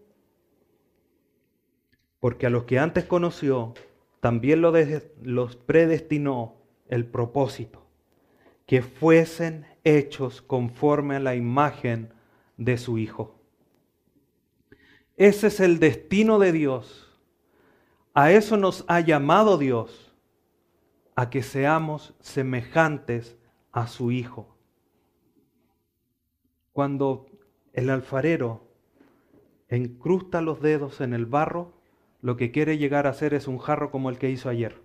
[2.26, 3.76] Porque a los que antes conoció,
[4.20, 6.56] también los predestinó
[6.88, 7.86] el propósito,
[8.66, 12.12] que fuesen hechos conforme a la imagen
[12.58, 13.36] de su Hijo.
[15.16, 17.16] Ese es el destino de Dios.
[18.16, 20.12] A eso nos ha llamado Dios,
[21.16, 23.38] a que seamos semejantes
[23.72, 24.58] a su Hijo.
[26.74, 27.28] Cuando
[27.72, 28.64] el alfarero
[29.70, 31.76] encrusta los dedos en el barro,
[32.26, 34.82] lo que quiere llegar a ser es un jarro como el que hizo ayer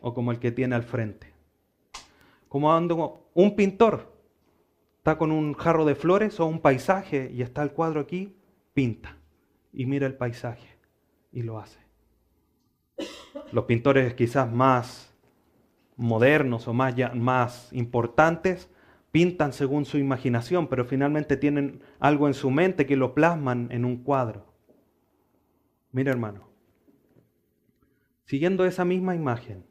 [0.00, 1.30] o como el que tiene al frente.
[2.48, 4.16] Como cuando un pintor
[4.96, 8.34] está con un jarro de flores o un paisaje y está el cuadro aquí,
[8.72, 9.18] pinta
[9.74, 10.78] y mira el paisaje
[11.32, 11.80] y lo hace.
[13.52, 15.14] Los pintores quizás más
[15.96, 18.70] modernos o más, más importantes
[19.10, 23.84] pintan según su imaginación, pero finalmente tienen algo en su mente que lo plasman en
[23.84, 24.46] un cuadro.
[25.92, 26.53] Mira hermano,
[28.24, 29.66] siguiendo esa misma imagen,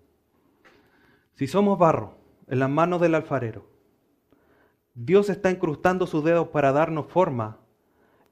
[1.36, 3.70] si somos barro en las manos del alfarero,
[4.93, 7.60] Dios está incrustando sus dedos para darnos forma,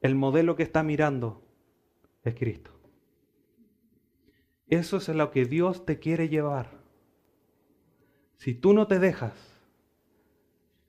[0.01, 1.43] el modelo que está mirando
[2.23, 2.71] es Cristo.
[4.67, 6.79] Eso es lo que Dios te quiere llevar.
[8.37, 9.33] Si tú no te dejas,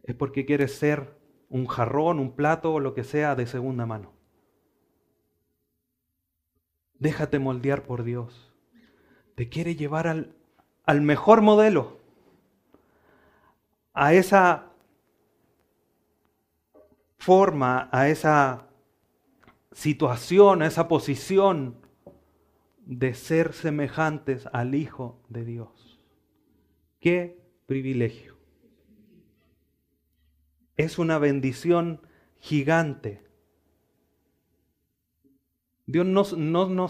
[0.03, 1.17] es porque quieres ser
[1.49, 4.13] un jarrón, un plato o lo que sea de segunda mano.
[6.99, 8.52] Déjate moldear por Dios
[9.35, 10.35] te quiere llevar al,
[10.85, 11.99] al mejor modelo,
[13.95, 14.71] a esa
[17.19, 18.67] forma, a esa
[19.73, 21.77] situación, a esa posición
[22.85, 26.01] de ser semejantes al Hijo de Dios.
[27.01, 28.37] Qué privilegio.
[30.77, 32.01] Es una bendición
[32.41, 33.23] gigante.
[35.87, 36.89] Dios no,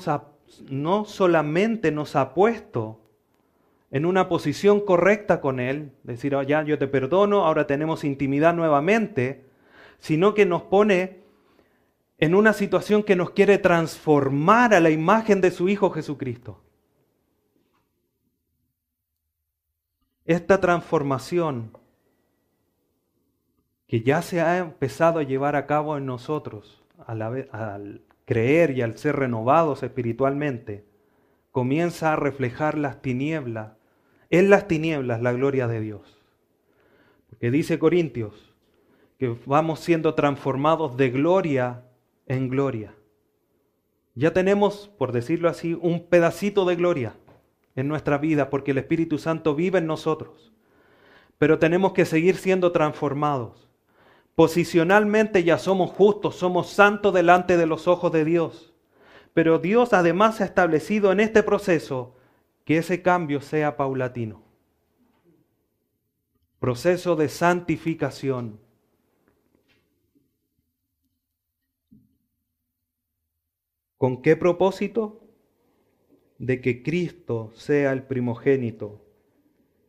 [0.68, 3.00] no solamente nos ha puesto
[3.90, 8.55] en una posición correcta con Él, decir, oh, ya yo te perdono, ahora tenemos intimidad
[8.55, 9.44] nuevamente,
[9.98, 11.20] sino que nos pone
[12.18, 16.62] en una situación que nos quiere transformar a la imagen de su Hijo Jesucristo.
[20.24, 21.76] Esta transformación
[23.88, 28.96] que ya se ha empezado a llevar a cabo en nosotros al, creer y al
[28.98, 30.84] ser renovados espiritualmente,
[31.50, 33.72] comienza a reflejar las tinieblas,
[34.30, 36.18] en las tinieblas la gloria de Dios.
[37.28, 38.52] Porque dice Corintios
[39.18, 41.84] que vamos siendo transformados de gloria
[42.26, 42.94] en gloria.
[44.14, 47.14] Ya tenemos, por decirlo así, un pedacito de gloria
[47.76, 50.52] en nuestra vida porque el Espíritu Santo vive en nosotros.
[51.38, 53.71] Pero tenemos que seguir siendo transformados.
[54.34, 58.72] Posicionalmente ya somos justos, somos santos delante de los ojos de Dios.
[59.34, 62.16] Pero Dios además ha establecido en este proceso
[62.64, 64.42] que ese cambio sea paulatino.
[66.58, 68.60] Proceso de santificación.
[73.98, 75.20] ¿Con qué propósito?
[76.38, 79.00] De que Cristo sea el primogénito,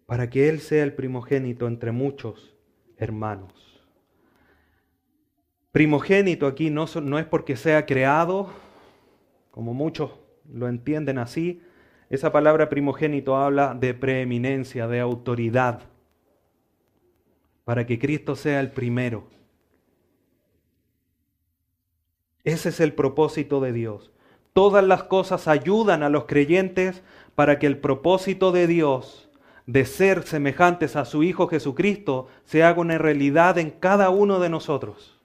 [0.06, 2.56] para que Él sea el primogénito entre muchos
[2.98, 3.73] hermanos.
[5.74, 8.54] Primogénito aquí no, es porque sea creado,
[9.50, 10.12] como muchos
[10.48, 11.64] lo entienden así.
[12.12, 15.82] Esa palabra primogénito habla de preeminencia, de autoridad,
[17.64, 19.24] para que Cristo sea el primero.
[22.44, 24.12] Ese es el propósito de Dios.
[24.54, 27.02] Todas las cosas ayudan a los creyentes
[27.34, 29.28] para que el propósito de Dios
[29.66, 34.50] de ser semejantes a su Hijo Jesucristo se haga una realidad en cada uno de
[34.50, 35.23] nosotros.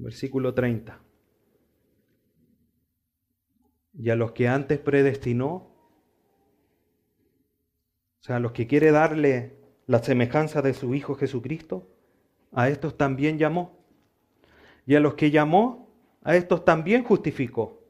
[0.00, 0.98] Versículo 30.
[3.94, 5.54] Y a los que antes predestinó,
[8.20, 11.86] o sea, a los que quiere darle la semejanza de su Hijo Jesucristo,
[12.52, 13.78] a estos también llamó.
[14.86, 15.92] Y a los que llamó,
[16.22, 17.84] a estos también justificó.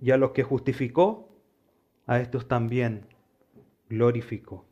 [0.00, 1.42] Y a los que justificó,
[2.06, 3.06] a estos también
[3.88, 4.66] glorificó.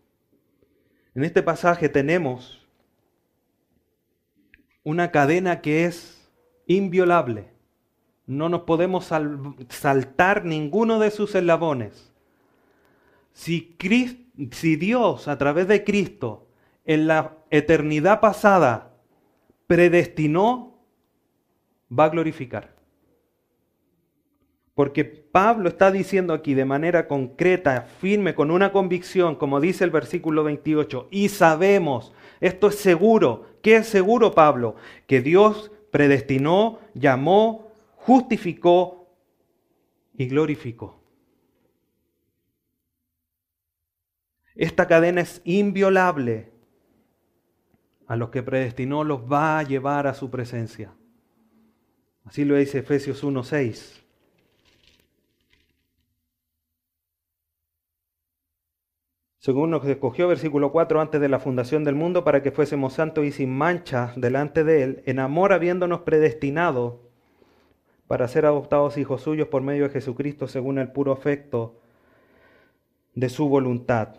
[1.15, 2.67] En este pasaje tenemos
[4.85, 6.16] una cadena que es
[6.67, 7.51] inviolable.
[8.27, 9.11] No nos podemos
[9.69, 12.13] saltar ninguno de sus eslabones.
[13.33, 13.77] Si,
[14.51, 16.49] si Dios a través de Cristo
[16.85, 18.95] en la eternidad pasada
[19.67, 20.79] predestinó,
[21.97, 22.75] va a glorificar.
[24.75, 29.91] Porque Pablo está diciendo aquí de manera concreta, firme, con una convicción, como dice el
[29.91, 34.77] versículo 28, y sabemos, esto es seguro, ¿qué es seguro Pablo?
[35.07, 39.17] Que Dios predestinó, llamó, justificó
[40.13, 41.01] y glorificó.
[44.55, 46.53] Esta cadena es inviolable.
[48.07, 50.93] A los que predestinó los va a llevar a su presencia.
[52.27, 54.03] Así lo dice Efesios 1.6.
[59.47, 63.25] según nos escogió, versículo 4, antes de la fundación del mundo, para que fuésemos santos
[63.25, 66.99] y sin mancha delante de Él, en amor habiéndonos predestinado
[68.09, 71.77] para ser adoptados hijos suyos por medio de Jesucristo, según el puro afecto
[73.15, 74.17] de su voluntad,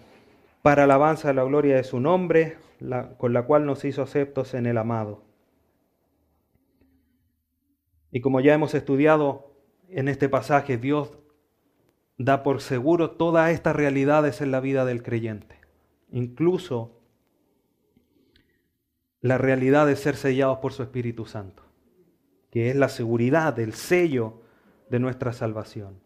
[0.62, 2.56] para alabanza de la gloria de su nombre,
[3.18, 5.24] con la cual nos hizo aceptos en el amado.
[8.12, 9.52] Y como ya hemos estudiado
[9.90, 11.18] en este pasaje, Dios
[12.18, 15.60] da por seguro todas estas realidades en la vida del creyente.
[16.12, 17.00] Incluso
[19.22, 21.64] la realidad de ser sellados por su Espíritu Santo,
[22.52, 24.42] que es la seguridad, el sello
[24.90, 26.00] de nuestra salvación.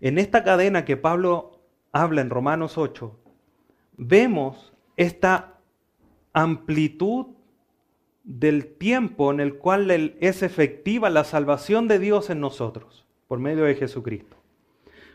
[0.00, 1.62] En esta cadena que Pablo
[1.92, 3.18] habla en Romanos 8,
[3.96, 5.58] vemos esta
[6.32, 7.26] amplitud
[8.24, 13.64] del tiempo en el cual es efectiva la salvación de Dios en nosotros, por medio
[13.64, 14.33] de Jesucristo.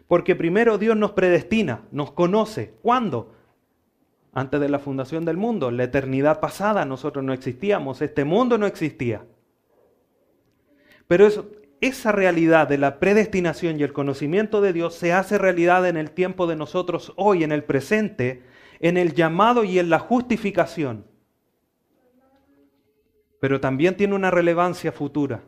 [0.09, 2.73] Porque primero Dios nos predestina, nos conoce.
[2.81, 3.31] ¿Cuándo?
[4.33, 8.65] Antes de la fundación del mundo, la eternidad pasada nosotros no existíamos, este mundo no
[8.65, 9.23] existía.
[11.05, 11.27] Pero
[11.79, 16.09] esa realidad de la predestinación y el conocimiento de Dios se hace realidad en el
[16.09, 18.41] tiempo de nosotros hoy, en el presente,
[18.79, 21.05] en el llamado y en la justificación.
[23.39, 25.43] Pero también tiene una relevancia futura,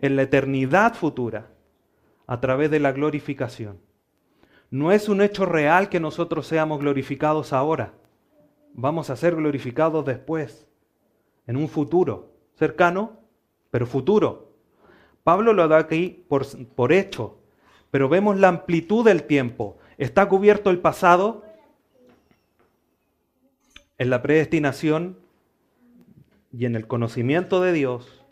[0.00, 1.50] en la eternidad futura,
[2.26, 3.86] a través de la glorificación.
[4.70, 7.94] No es un hecho real que nosotros seamos glorificados ahora.
[8.74, 10.68] Vamos a ser glorificados después,
[11.46, 13.18] en un futuro, cercano,
[13.70, 14.52] pero futuro.
[15.24, 17.38] Pablo lo da aquí por, hecho,
[17.90, 19.78] pero vemos la amplitud del tiempo.
[19.96, 21.44] Está cubierto el pasado
[23.96, 25.18] en la predestinación
[26.52, 28.24] y en el conocimiento de Dios.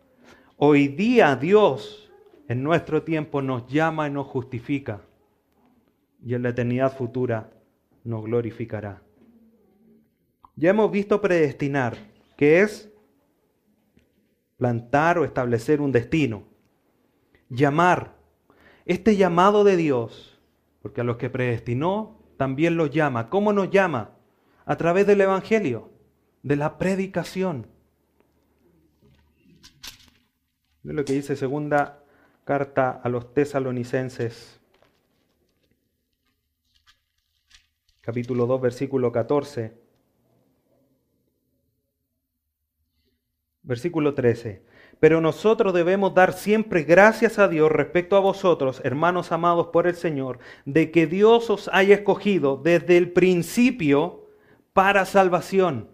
[0.58, 2.10] Hoy día Dios
[2.48, 5.00] en nuestro tiempo nos llama y nos justifica
[6.26, 7.52] y en la eternidad futura
[8.02, 9.00] nos glorificará.
[10.56, 11.96] Ya hemos visto predestinar,
[12.36, 12.90] que es
[14.56, 16.42] plantar o establecer un destino.
[17.48, 18.16] Llamar.
[18.86, 20.40] Este llamado de Dios,
[20.82, 23.30] porque a los que predestinó también los llama.
[23.30, 24.16] ¿Cómo nos llama?
[24.64, 25.92] A través del Evangelio,
[26.42, 27.68] de la predicación.
[30.82, 32.02] Es lo que dice segunda
[32.44, 34.55] carta a los tesalonicenses
[38.06, 39.72] capítulo 2, versículo 14.
[43.64, 44.62] Versículo 13.
[45.00, 49.96] Pero nosotros debemos dar siempre gracias a Dios respecto a vosotros, hermanos amados por el
[49.96, 54.28] Señor, de que Dios os haya escogido desde el principio
[54.72, 55.88] para salvación,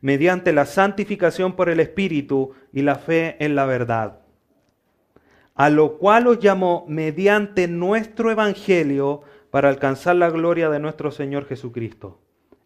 [0.00, 4.22] mediante la santificación por el Espíritu y la fe en la verdad,
[5.54, 9.22] a lo cual os llamó mediante nuestro Evangelio,
[9.52, 12.18] para alcanzar la gloria de nuestro Señor Jesucristo.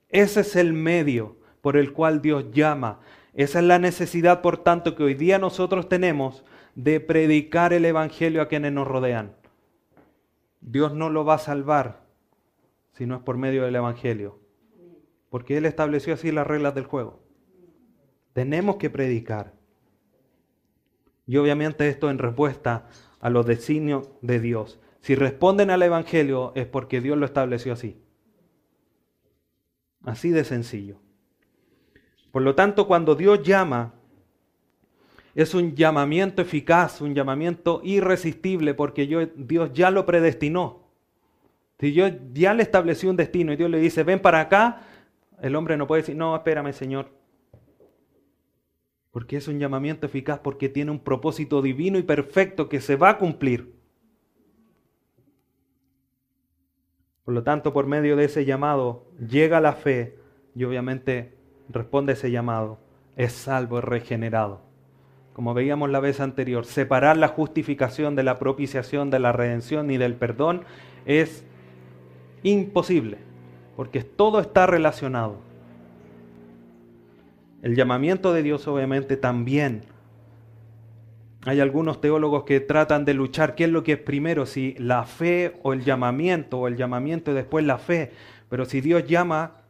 [0.09, 3.01] Ese es el medio por el cual Dios llama.
[3.35, 6.45] Esa es la necesidad, por tanto, que hoy día nosotros tenemos
[6.77, 9.35] de predicar el Evangelio a quienes nos rodean.
[10.61, 12.05] Dios no lo va a salvar
[12.93, 14.39] si no es por medio del Evangelio,
[15.29, 17.19] porque Él estableció así las reglas del juego.
[18.33, 19.55] Tenemos que predicar.
[21.27, 22.87] Y obviamente esto en respuesta
[23.19, 24.79] a los designios de Dios.
[25.07, 27.97] Si responden al Evangelio es porque Dios lo estableció así.
[30.03, 30.97] Así de sencillo.
[32.33, 33.95] Por lo tanto, cuando Dios llama,
[35.37, 40.91] es un llamamiento eficaz, un llamamiento irresistible, porque Dios ya lo predestinó.
[41.79, 44.81] Si Dios ya le estableció un destino y Dios le dice, ven para acá,
[45.41, 47.13] el hombre no puede decir, no, espérame, Señor.
[49.13, 53.11] Porque es un llamamiento eficaz, porque tiene un propósito divino y perfecto que se va
[53.11, 53.76] a cumplir.
[57.27, 60.17] Por lo tanto, por medio de ese llamado llega la fe
[60.55, 61.35] y obviamente
[61.69, 62.79] responde ese llamado.
[63.17, 64.61] Es salvo, es regenerado.
[65.33, 69.97] Como veíamos la vez anterior, separar la justificación de la propiciación, de la redención y
[69.97, 70.63] del perdón
[71.05, 71.45] es
[72.45, 73.19] imposible,
[73.75, 75.39] porque todo está relacionado.
[77.61, 79.83] El llamamiento de Dios obviamente también
[81.47, 85.05] hay algunos teólogos que tratan de luchar qué es lo que es primero, si la
[85.05, 88.11] fe o el llamamiento, o el llamamiento y después la fe.
[88.49, 89.63] Pero si Dios llama,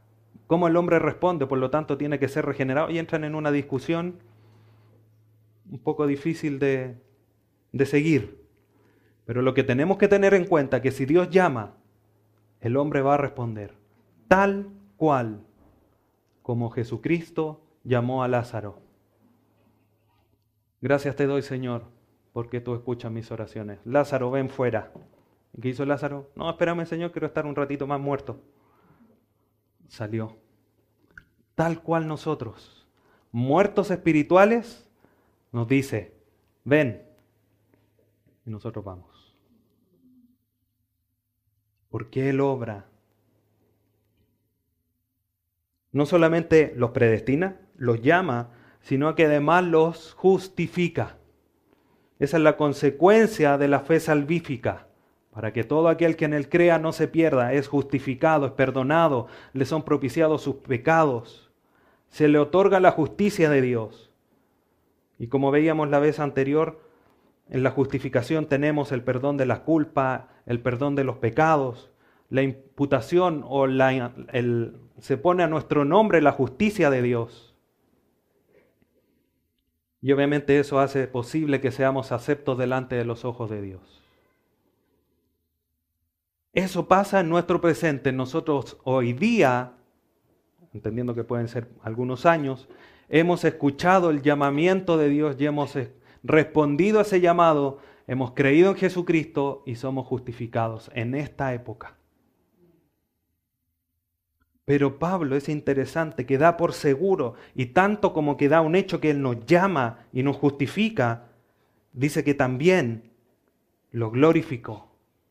[0.47, 1.47] ¿cómo el hombre responde?
[1.47, 4.15] Por lo tanto, tiene que ser regenerado y entran en una discusión
[5.71, 6.97] un poco difícil de,
[7.73, 8.43] de seguir.
[9.27, 11.75] Pero lo que tenemos que tener en cuenta es que si Dios llama,
[12.63, 13.75] el hombre va a responder
[14.29, 15.41] tal cual
[16.43, 18.86] como Jesucristo llamó a Lázaro.
[20.87, 21.83] Gracias te doy, Señor,
[22.33, 23.81] porque tú escuchas mis oraciones.
[23.85, 24.93] Lázaro, ven fuera.
[25.61, 26.31] ¿Qué hizo Lázaro?
[26.37, 28.41] No, espérame, Señor, quiero estar un ratito más muerto.
[29.89, 30.37] Salió.
[31.57, 32.87] Tal cual nosotros,
[33.33, 34.89] muertos espirituales,
[35.51, 36.15] nos dice,
[36.63, 37.03] ven.
[38.45, 39.37] Y nosotros vamos.
[41.89, 42.87] Porque Él obra.
[45.91, 48.53] No solamente los predestina, los llama,
[48.87, 51.17] sino que además los justifica.
[52.21, 54.87] Esa es la consecuencia de la fe salvífica,
[55.33, 59.27] para que todo aquel que en él crea no se pierda, es justificado, es perdonado,
[59.55, 61.51] le son propiciados sus pecados,
[62.11, 64.13] se le otorga la justicia de Dios.
[65.19, 66.81] Y como veíamos la vez anterior,
[67.51, 71.91] en la justificación tenemos el perdón de la culpa, el perdón de los pecados,
[72.31, 74.13] la imputación o la,
[75.01, 77.56] se pone a nuestro nombre la justicia de Dios.
[80.07, 84.05] Y obviamente eso hace posible que seamos aceptos delante de los ojos de Dios.
[86.53, 88.13] Eso pasa en nuestro presente.
[88.13, 89.73] Nosotros hoy día,
[90.73, 92.69] entendiendo que pueden ser algunos años,
[93.09, 95.77] hemos escuchado el llamamiento de Dios y hemos
[96.23, 101.96] respondido a ese llamado, hemos creído en Jesucristo y somos justificados en esta época.
[104.67, 109.01] Pero Pablo es interesante que da por seguro, y tanto como que da un hecho
[109.01, 111.29] que Él nos llama y nos justifica,
[111.95, 113.13] dice que también
[113.93, 114.91] lo glorificó.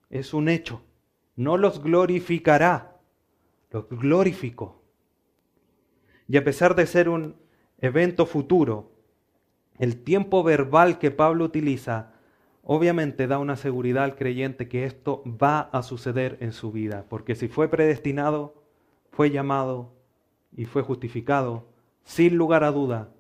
[0.09, 0.81] Es un hecho.
[1.35, 2.95] no los glorificará,
[3.69, 4.81] los glorificó.
[6.29, 7.35] Y a pesar de ser un
[7.79, 8.93] evento futuro,
[9.77, 12.13] el tiempo verbal que Pablo utiliza
[12.63, 17.35] obviamente da una seguridad al creyente que esto va a suceder en su vida, porque
[17.35, 18.64] si fue predestinado,
[19.15, 19.93] fue llamado
[20.55, 21.69] y fue justificado,
[22.03, 23.13] sin lugar a duda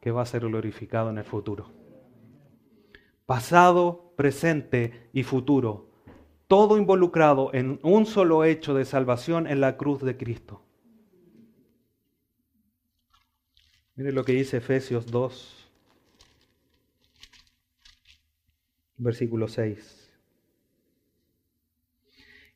[0.00, 1.70] que va a ser glorificado en el futuro.
[3.26, 5.90] Pasado, presente y futuro,
[6.48, 10.62] todo involucrado en un solo hecho de salvación en la cruz de Cristo.
[13.94, 15.70] Mire lo que dice Efesios 2,
[18.96, 20.12] versículo 6.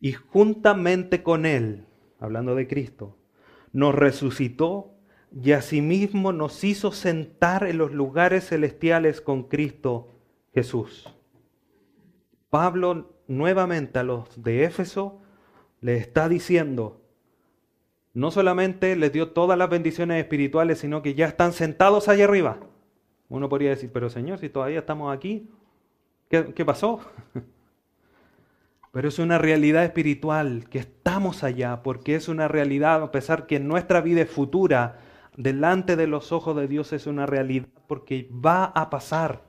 [0.01, 1.87] Y juntamente con Él,
[2.21, 3.17] hablando de Cristo,
[3.73, 4.95] nos resucitó
[5.33, 10.09] y asimismo nos hizo sentar en los lugares celestiales con Cristo
[10.55, 11.15] Jesús.
[12.51, 15.21] Pablo nuevamente a los de Éfeso
[15.81, 17.01] le está diciendo,
[18.13, 22.59] no solamente les dio todas las bendiciones espirituales, sino que ya están sentados allá arriba.
[23.29, 25.49] Uno podría decir, pero Señor, si todavía estamos aquí,
[26.29, 27.01] ¿qué, qué pasó?
[28.93, 33.61] Pero es una realidad espiritual que estamos allá, porque es una realidad, a pesar que
[33.61, 34.99] nuestra vida es futura,
[35.37, 39.45] delante de los ojos de Dios es una realidad, porque va a pasar.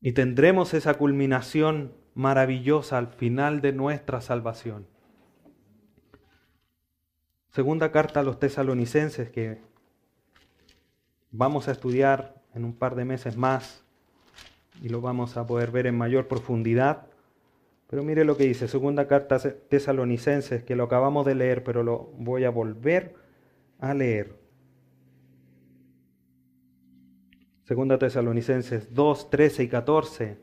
[0.00, 4.86] Y tendremos esa culminación maravillosa al final de nuestra salvación.
[7.50, 9.62] Segunda carta a los tesalonicenses que
[11.30, 13.85] vamos a estudiar en un par de meses más
[14.82, 17.06] y lo vamos a poder ver en mayor profundidad.
[17.88, 22.10] Pero mire lo que dice, segunda carta tesalonicenses, que lo acabamos de leer, pero lo
[22.18, 23.14] voy a volver
[23.78, 24.36] a leer.
[27.64, 30.36] Segunda tesalonicenses 2, 13 y 14.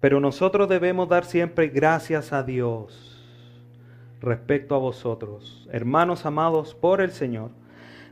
[0.00, 3.14] Pero nosotros debemos dar siempre gracias a Dios
[4.20, 7.50] respecto a vosotros, hermanos amados por el Señor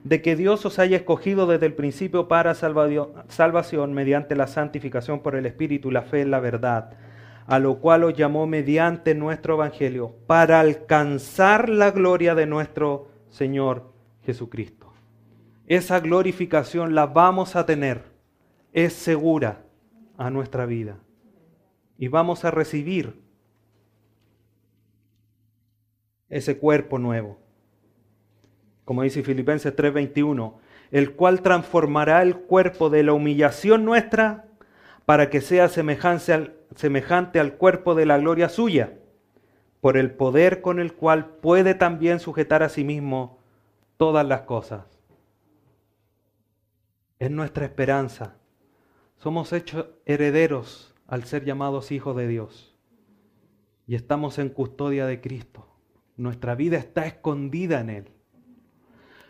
[0.07, 5.35] de que Dios os haya escogido desde el principio para salvación mediante la santificación por
[5.35, 6.93] el Espíritu la fe en la verdad,
[7.49, 13.93] a lo cual os llamó mediante nuestro Evangelio, para alcanzar la gloria de nuestro Señor
[14.25, 14.93] Jesucristo.
[15.67, 18.05] Esa glorificación la vamos a tener,
[18.73, 19.65] es segura
[20.17, 20.99] a nuestra vida.
[21.99, 23.21] Y vamos a recibir
[26.29, 27.46] ese cuerpo nuevo
[28.87, 30.55] como dice Filipenses 3:21,
[30.93, 34.47] el cual transformará el cuerpo de la humillación nuestra
[35.05, 38.95] para que sea semejante al, cuerpo de la gloria suya,
[39.81, 43.41] por el poder con el cual puede también sujetar a sí mismo
[43.97, 44.85] todas las cosas.
[47.19, 48.37] Es nuestra esperanza.
[49.17, 52.77] Somos hechos herederos al ser llamados hijos de Dios.
[53.89, 55.67] Y estamos en custodia de Cristo.
[56.17, 58.16] Nuestra vida está escondida en Él.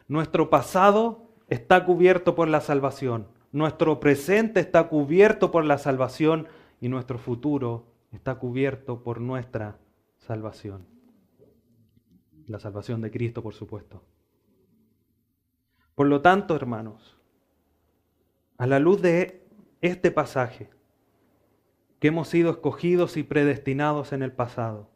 [0.09, 6.47] Nuestro pasado está cubierto por la salvación, nuestro presente está cubierto por la salvación
[6.81, 9.79] y nuestro futuro está cubierto por nuestra
[10.19, 10.87] salvación.
[12.47, 14.03] La salvación de Cristo, por supuesto.
[15.95, 17.17] Por lo tanto, hermanos,
[18.59, 19.43] a la luz de
[19.81, 20.71] este pasaje,
[21.99, 24.91] que hemos sido escogidos y predestinados en el pasado,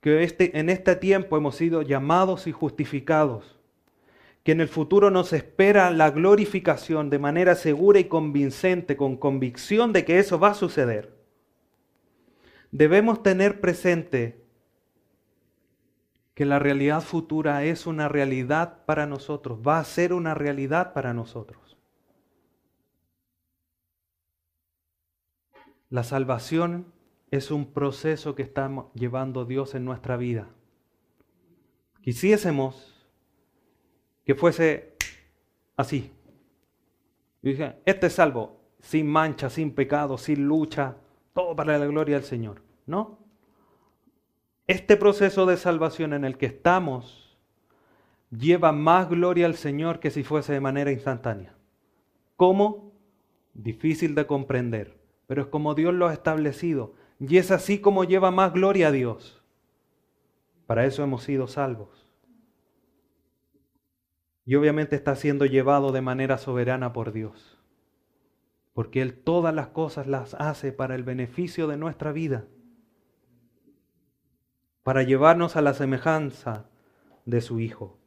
[0.00, 3.58] que este, en este tiempo hemos sido llamados y justificados,
[4.42, 9.92] que en el futuro nos espera la glorificación de manera segura y convincente, con convicción
[9.92, 11.16] de que eso va a suceder,
[12.72, 14.42] debemos tener presente
[16.34, 21.14] que la realidad futura es una realidad para nosotros, va a ser una realidad para
[21.14, 21.76] nosotros.
[25.90, 26.86] La salvación
[27.30, 30.48] es un proceso que está llevando Dios en nuestra vida.
[32.00, 32.91] Quisiésemos
[34.24, 34.94] que fuese
[35.76, 36.10] así.
[37.42, 40.96] Y dije, este es salvo, sin mancha, sin pecado, sin lucha,
[41.32, 42.62] todo para la gloria del Señor.
[42.86, 43.18] ¿No?
[44.66, 47.36] Este proceso de salvación en el que estamos
[48.30, 51.54] lleva más gloria al Señor que si fuese de manera instantánea.
[52.36, 52.92] ¿Cómo?
[53.54, 54.96] Difícil de comprender,
[55.26, 56.94] pero es como Dios lo ha establecido.
[57.20, 59.42] Y es así como lleva más gloria a Dios.
[60.66, 62.08] Para eso hemos sido salvos.
[64.44, 67.58] Y obviamente está siendo llevado de manera soberana por Dios.
[68.72, 72.46] Porque Él todas las cosas las hace para el beneficio de nuestra vida.
[74.82, 76.68] Para llevarnos a la semejanza
[77.24, 77.98] de su Hijo.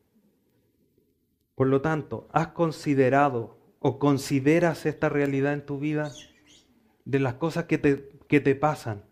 [1.56, 6.12] Por lo tanto, ¿has considerado o consideras esta realidad en tu vida
[7.06, 9.04] de las cosas que te, que te pasan.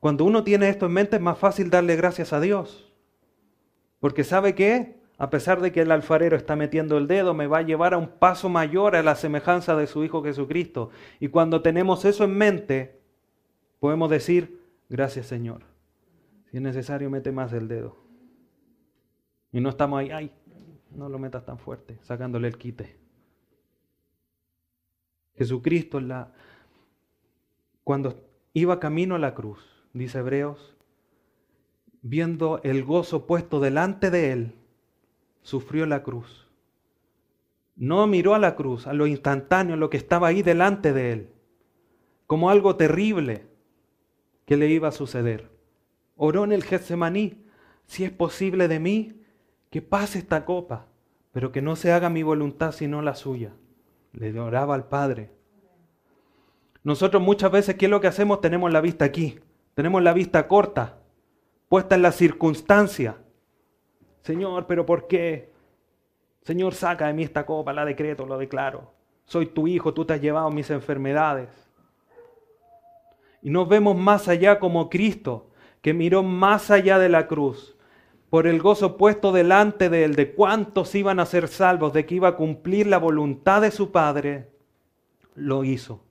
[0.00, 2.90] Cuando uno tiene esto en mente es más fácil darle gracias a Dios.
[4.00, 7.58] Porque sabe que, a pesar de que el alfarero está metiendo el dedo, me va
[7.58, 10.88] a llevar a un paso mayor a la semejanza de su Hijo Jesucristo.
[11.20, 13.02] Y cuando tenemos eso en mente,
[13.80, 15.60] podemos decir, gracias Señor.
[16.50, 17.98] Si es necesario, mete más el dedo.
[19.52, 20.32] Y no estamos ahí, ay,
[20.90, 22.96] no lo metas tan fuerte, sacándole el quite.
[25.36, 26.32] Jesucristo, la,
[27.84, 29.62] cuando iba camino a la cruz,
[29.92, 30.74] dice Hebreos,
[32.00, 34.54] viendo el gozo puesto delante de él,
[35.42, 36.48] sufrió la cruz.
[37.76, 41.30] No miró a la cruz, a lo instantáneo, lo que estaba ahí delante de él,
[42.26, 43.46] como algo terrible
[44.44, 45.50] que le iba a suceder.
[46.16, 47.44] Oró en el Getsemaní,
[47.86, 49.22] si es posible de mí,
[49.70, 50.86] que pase esta copa,
[51.32, 53.52] pero que no se haga mi voluntad sino la suya.
[54.12, 55.30] Le oraba al Padre.
[56.82, 58.40] Nosotros muchas veces, ¿qué es lo que hacemos?
[58.40, 59.38] Tenemos la vista aquí,
[59.74, 60.98] tenemos la vista corta,
[61.68, 63.18] puesta en la circunstancia.
[64.22, 65.50] Señor, pero ¿por qué?
[66.42, 68.90] Señor, saca de mí esta copa, la decreto, lo declaro.
[69.24, 71.48] Soy tu hijo, tú te has llevado mis enfermedades.
[73.42, 75.50] Y nos vemos más allá como Cristo,
[75.82, 77.76] que miró más allá de la cruz,
[78.28, 82.16] por el gozo puesto delante de él, de cuántos iban a ser salvos, de que
[82.16, 84.50] iba a cumplir la voluntad de su Padre,
[85.34, 86.02] lo hizo.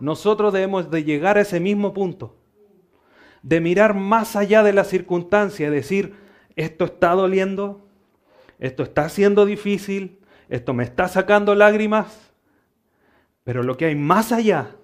[0.00, 2.36] Nosotros debemos de llegar a ese mismo punto
[3.42, 6.14] de mirar más allá de la circunstancia, decir,
[6.56, 7.80] esto está doliendo,
[8.58, 12.32] esto está siendo difícil, esto me está sacando lágrimas,
[13.44, 14.76] pero lo que hay más allá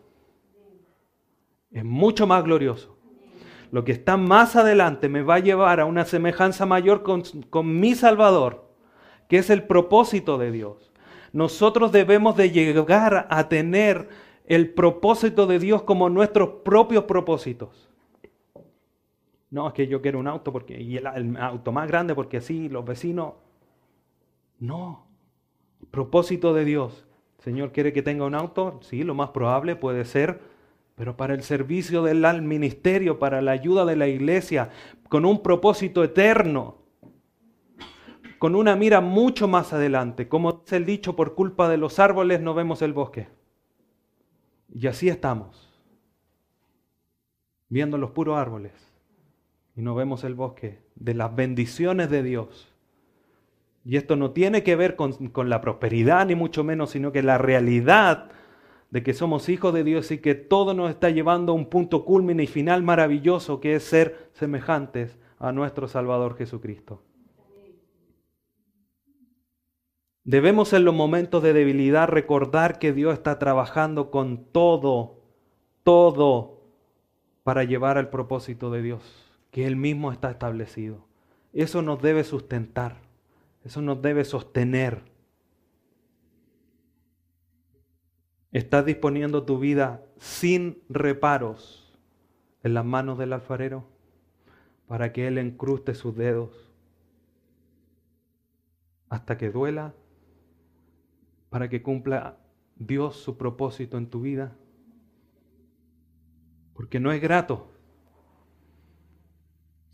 [1.70, 2.96] es mucho más glorioso.
[3.70, 7.78] Lo que está más adelante me va a llevar a una semejanza mayor con, con
[7.78, 8.66] mi Salvador,
[9.28, 10.90] que es el propósito de Dios.
[11.32, 14.08] Nosotros debemos de llegar a tener
[14.46, 17.87] el propósito de Dios como nuestros propios propósitos.
[19.50, 22.68] No, es que yo quiero un auto porque, y el, auto más grande porque así
[22.68, 23.34] los vecinos.
[24.58, 25.06] No.
[25.90, 27.06] Propósito de Dios.
[27.38, 28.80] Señor quiere que tenga un auto.
[28.82, 30.40] Sí, lo más probable puede ser.
[30.96, 34.70] Pero para el servicio del ministerio, para la ayuda de la iglesia,
[35.08, 36.78] con un propósito eterno.
[38.38, 40.28] Con una mira mucho más adelante.
[40.28, 43.28] Como dice el dicho, por culpa de los árboles no vemos el bosque.
[44.74, 45.64] Y así estamos.
[47.68, 48.87] Viendo los puros árboles
[49.78, 52.74] y no vemos el bosque de las bendiciones de Dios.
[53.84, 57.22] Y esto no tiene que ver con, con, la prosperidad, ni mucho menos, sino que
[57.22, 58.28] la realidad
[58.90, 62.04] de que somos hijos de Dios y que todo nos está llevando a un punto
[62.04, 67.00] culmine y final maravilloso que es ser semejantes a nuestro Salvador Jesucristo.
[70.24, 75.20] Debemos en los momentos de debilidad recordar que Dios está trabajando con todo,
[75.84, 76.62] todo,
[77.44, 79.27] para llevar al propósito de Dios
[79.58, 81.04] que Él mismo está establecido.
[81.52, 83.00] Eso nos debe sustentar,
[83.64, 85.02] eso nos debe sostener.
[88.52, 91.98] ¿Estás disponiendo tu vida sin reparos
[92.62, 93.84] en las manos del alfarero
[94.86, 96.70] para que Él encruste sus dedos
[99.08, 99.92] hasta que duela,
[101.50, 102.38] para que cumpla
[102.76, 104.56] Dios su propósito en tu vida?
[106.74, 107.72] Porque no es grato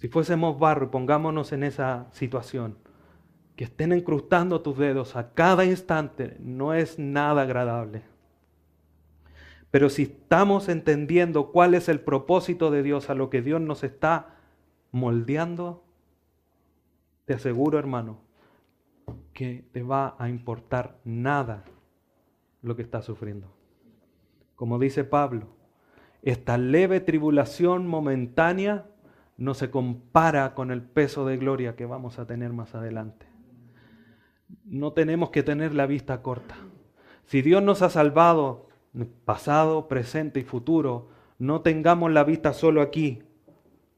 [0.05, 2.77] si fuésemos barro pongámonos en esa situación,
[3.57, 8.03] que estén encrustando tus dedos a cada instante, no es nada agradable.
[9.71, 13.83] Pero si estamos entendiendo cuál es el propósito de Dios, a lo que Dios nos
[13.83, 14.35] está
[14.93, 15.83] moldeando,
[17.25, 18.19] te aseguro, hermano,
[19.33, 21.65] que te va a importar nada
[22.61, 23.49] lo que estás sufriendo.
[24.55, 25.47] Como dice Pablo,
[26.21, 28.91] esta leve tribulación momentánea
[29.37, 33.27] no se compara con el peso de gloria que vamos a tener más adelante.
[34.65, 36.57] No tenemos que tener la vista corta.
[37.27, 38.69] Si Dios nos ha salvado,
[39.25, 41.09] pasado, presente y futuro,
[41.39, 43.23] no tengamos la vista solo aquí,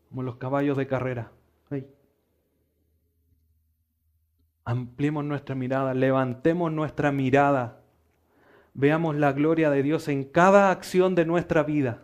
[0.09, 1.33] como los caballos de carrera.
[4.69, 7.83] Ampliemos nuestra mirada, levantemos nuestra mirada,
[8.75, 12.03] veamos la gloria de Dios en cada acción de nuestra vida,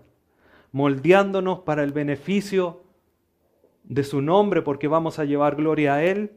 [0.71, 2.82] moldeándonos para el beneficio
[3.85, 6.33] de su nombre porque vamos a llevar gloria a Él,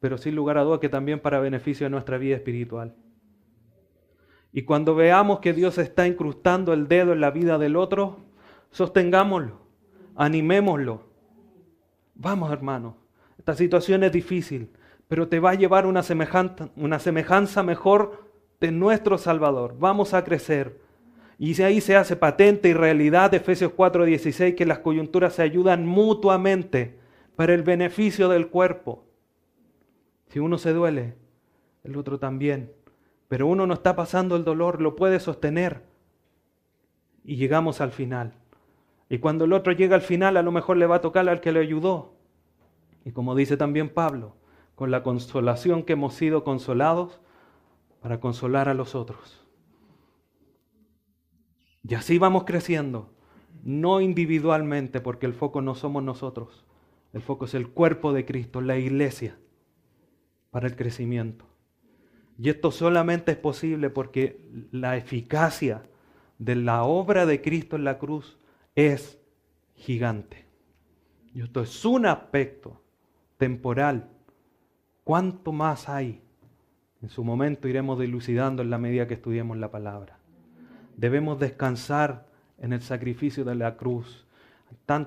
[0.00, 2.94] pero sin lugar a duda que también para beneficio de nuestra vida espiritual.
[4.52, 8.18] Y cuando veamos que Dios está incrustando el dedo en la vida del otro,
[8.70, 9.60] sostengámoslo,
[10.14, 11.02] animémoslo.
[12.14, 12.96] Vamos hermano,
[13.38, 14.70] esta situación es difícil,
[15.08, 20.24] pero te va a llevar una semejanza, una semejanza mejor de nuestro Salvador, vamos a
[20.24, 20.85] crecer.
[21.38, 26.98] Y ahí se hace patente y realidad Efesios 4:16 que las coyunturas se ayudan mutuamente
[27.36, 29.04] para el beneficio del cuerpo.
[30.28, 31.14] Si uno se duele,
[31.84, 32.72] el otro también.
[33.28, 35.82] Pero uno no está pasando el dolor, lo puede sostener.
[37.24, 38.32] Y llegamos al final.
[39.08, 41.40] Y cuando el otro llega al final, a lo mejor le va a tocar al
[41.40, 42.14] que le ayudó.
[43.04, 44.34] Y como dice también Pablo,
[44.74, 47.20] con la consolación que hemos sido consolados
[48.00, 49.45] para consolar a los otros.
[51.88, 53.10] Y así vamos creciendo,
[53.62, 56.64] no individualmente, porque el foco no somos nosotros,
[57.12, 59.38] el foco es el cuerpo de Cristo, la iglesia,
[60.50, 61.44] para el crecimiento.
[62.38, 64.40] Y esto solamente es posible porque
[64.72, 65.84] la eficacia
[66.38, 68.36] de la obra de Cristo en la cruz
[68.74, 69.18] es
[69.74, 70.44] gigante.
[71.34, 72.82] Y esto es un aspecto
[73.38, 74.10] temporal.
[75.04, 76.20] ¿Cuánto más hay?
[77.00, 80.15] En su momento iremos dilucidando en la medida que estudiemos la palabra.
[80.96, 82.26] Debemos descansar
[82.58, 84.26] en el sacrificio de la cruz.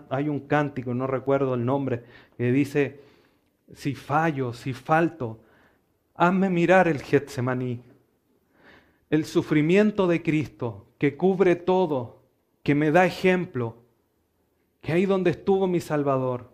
[0.09, 2.03] hay un cántico, no recuerdo el nombre,
[2.37, 2.99] que dice,
[3.73, 5.39] si fallo, si falto,
[6.15, 7.81] hazme mirar el Getsemaní,
[9.09, 12.21] el sufrimiento de Cristo que cubre todo,
[12.61, 13.77] que me da ejemplo,
[14.81, 16.51] que ahí donde estuvo mi Salvador,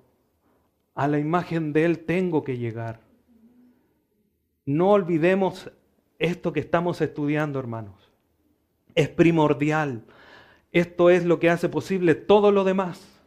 [0.93, 3.01] a la imagen de Él tengo que llegar.
[4.65, 5.71] No olvidemos
[6.19, 8.04] esto que estamos estudiando, hermanos.
[8.95, 10.03] Es primordial.
[10.71, 13.21] Esto es lo que hace posible todo lo demás.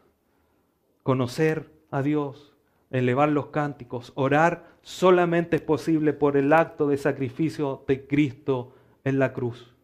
[1.02, 2.54] Conocer a Dios,
[2.90, 9.18] elevar los cánticos, orar, solamente es posible por el acto de sacrificio de Cristo en
[9.18, 9.74] la cruz,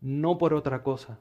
[0.00, 1.18] no por otra cosa.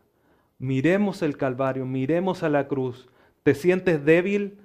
[0.57, 3.07] Miremos el Calvario, miremos a la cruz.
[3.43, 4.59] ¿Te sientes débil?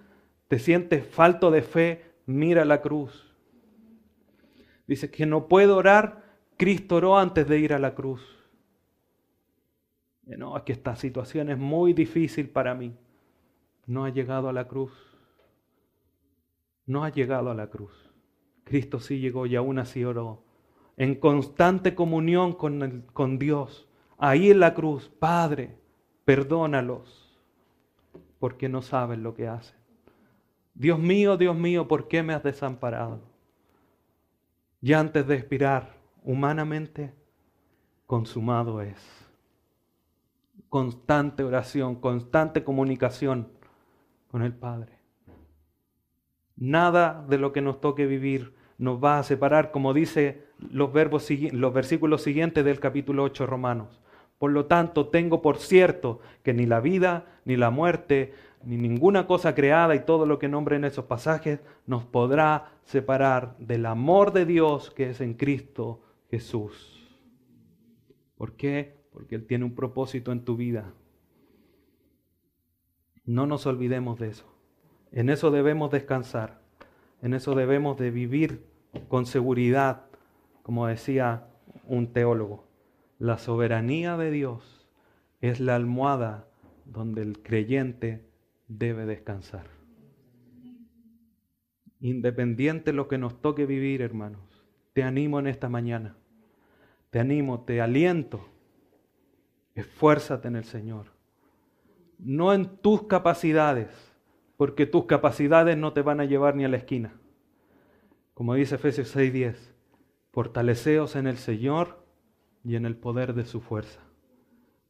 [0.49, 2.05] ¿Te sientes falto de fe?
[2.27, 3.33] Mira la cruz.
[4.87, 6.25] Dice que no puedo orar,
[6.57, 8.34] Cristo oró antes de ir a la cruz.
[10.27, 12.97] No, es que esta situación es muy difícil para mí.
[13.87, 14.93] No ha llegado a la cruz.
[16.87, 17.93] No ha llegado a la cruz.
[18.65, 20.43] Cristo sí llegó y aún así oró.
[20.97, 23.87] En constante comunión con, con Dios.
[24.17, 25.77] Ahí en la cruz, Padre,
[26.25, 27.25] perdónalos
[28.39, 29.77] porque no saben lo que hacen.
[30.75, 33.21] Dios mío, Dios mío, ¿por qué me has desamparado?
[34.81, 37.15] Y antes de expirar humanamente,
[38.07, 39.24] consumado es.
[40.75, 43.47] Constante oración, constante comunicación
[44.27, 44.99] con el Padre.
[46.57, 51.29] Nada de lo que nos toque vivir nos va a separar, como dice los, verbos,
[51.53, 54.01] los versículos siguientes del capítulo 8 Romanos.
[54.37, 59.29] Por lo tanto, tengo por cierto que ni la vida, ni la muerte, ni ninguna
[59.29, 64.33] cosa creada y todo lo que nombre en esos pasajes nos podrá separar del amor
[64.33, 66.01] de Dios que es en Cristo
[66.31, 67.01] Jesús.
[68.37, 69.04] ¿Por qué?
[69.15, 70.93] Porque Él tiene un propósito en tu vida.
[73.25, 74.45] No nos olvidemos de eso.
[75.13, 76.61] En eso debemos descansar.
[77.23, 78.67] En eso debemos de vivir
[79.09, 80.07] con seguridad,
[80.63, 81.47] como decía
[81.87, 82.67] un teólogo.
[83.19, 84.89] La soberanía de Dios
[85.41, 86.49] es la almohada
[86.85, 88.27] donde el creyente
[88.67, 89.67] debe descansar.
[92.01, 94.43] Independiente de lo que nos toque vivir, hermanos,
[94.93, 96.17] te animo en esta mañana.
[97.11, 98.45] Te animo, te aliento.
[99.75, 101.07] Esfuérzate en el Señor.
[102.19, 103.89] No en tus capacidades,
[104.57, 107.13] porque tus capacidades no te van a llevar ni a la esquina.
[108.35, 109.57] Como dice Efesios 6:10,
[110.31, 112.05] fortaleceos en el Señor
[112.65, 114.01] y en el poder de su fuerza.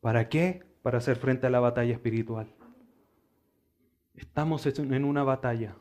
[0.00, 0.62] ¿Para qué?
[0.82, 2.46] Para hacer frente a la batalla espiritual.
[4.14, 5.74] Estamos en una batalla,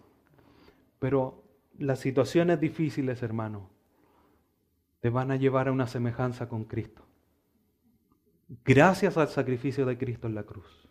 [1.00, 1.44] pero
[1.78, 3.70] las situaciones difíciles, hermano,
[5.02, 7.04] te van a llevar a una semejanza con Cristo.
[8.66, 10.88] Gracias al sacrificio de Cristo en la cruz.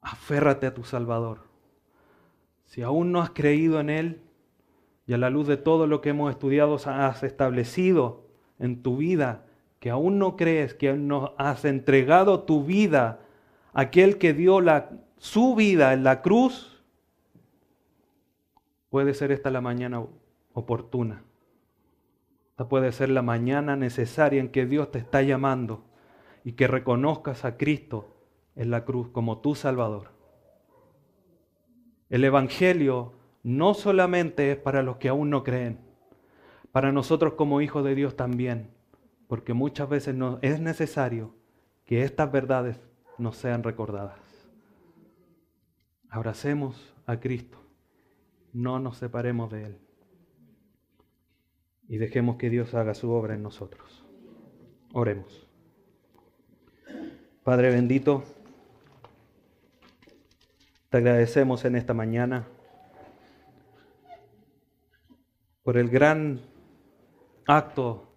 [0.00, 1.42] Aférrate a tu Salvador.
[2.66, 4.22] Si aún no has creído en Él
[5.06, 8.26] y a la luz de todo lo que hemos estudiado has establecido
[8.58, 9.46] en tu vida,
[9.78, 13.20] que aún no crees que no has entregado tu vida
[13.72, 14.90] a aquel que dio la
[15.20, 16.82] su vida en la cruz,
[18.88, 20.02] puede ser esta la mañana
[20.54, 21.22] oportuna.
[22.50, 25.89] Esta puede ser la mañana necesaria en que Dios te está llamando
[26.44, 28.16] y que reconozcas a Cristo
[28.56, 30.10] en la cruz como tu Salvador.
[32.08, 35.80] El Evangelio no solamente es para los que aún no creen,
[36.72, 38.70] para nosotros como hijos de Dios también,
[39.28, 41.34] porque muchas veces es necesario
[41.84, 42.80] que estas verdades
[43.18, 44.18] nos sean recordadas.
[46.08, 47.58] Abracemos a Cristo,
[48.52, 49.78] no nos separemos de Él
[51.90, 54.04] y dejemos que Dios haga su obra en nosotros.
[54.92, 55.49] Oremos.
[57.50, 58.22] Padre bendito,
[60.88, 62.46] te agradecemos en esta mañana
[65.64, 66.42] por el gran
[67.46, 68.14] acto,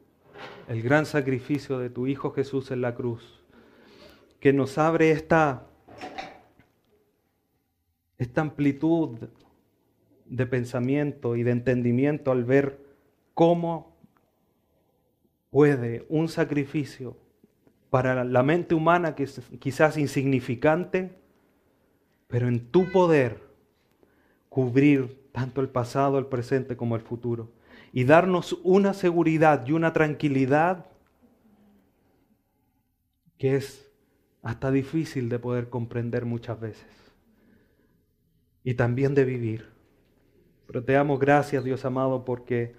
[0.67, 3.43] el gran sacrificio de tu Hijo Jesús en la cruz,
[4.39, 5.65] que nos abre esta,
[8.19, 9.17] esta amplitud
[10.25, 12.85] de pensamiento y de entendimiento al ver
[13.33, 13.97] cómo
[15.49, 17.22] puede un sacrificio
[17.93, 21.15] para la mente humana que es quizás insignificante,
[22.27, 23.39] pero en tu poder
[24.49, 27.51] cubrir tanto el pasado, el presente como el futuro
[27.91, 30.87] y darnos una seguridad y una tranquilidad
[33.37, 33.91] que es
[34.41, 37.13] hasta difícil de poder comprender muchas veces
[38.63, 39.69] y también de vivir.
[40.65, 42.73] Pero te damos gracias, Dios amado, porque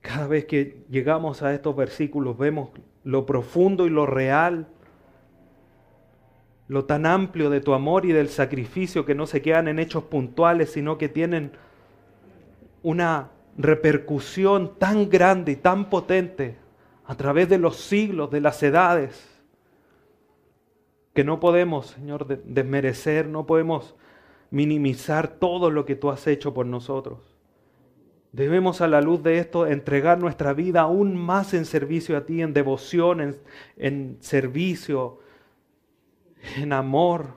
[0.00, 2.70] cada vez que llegamos a estos versículos vemos
[3.08, 4.66] lo profundo y lo real,
[6.66, 10.04] lo tan amplio de tu amor y del sacrificio que no se quedan en hechos
[10.04, 11.52] puntuales, sino que tienen
[12.82, 16.58] una repercusión tan grande y tan potente
[17.06, 19.42] a través de los siglos, de las edades,
[21.14, 23.96] que no podemos, Señor, desmerecer, no podemos
[24.50, 27.37] minimizar todo lo que tú has hecho por nosotros.
[28.32, 32.42] Debemos a la luz de esto entregar nuestra vida aún más en servicio a ti,
[32.42, 33.34] en devoción,
[33.76, 35.20] en, servicio,
[36.56, 37.36] en amor.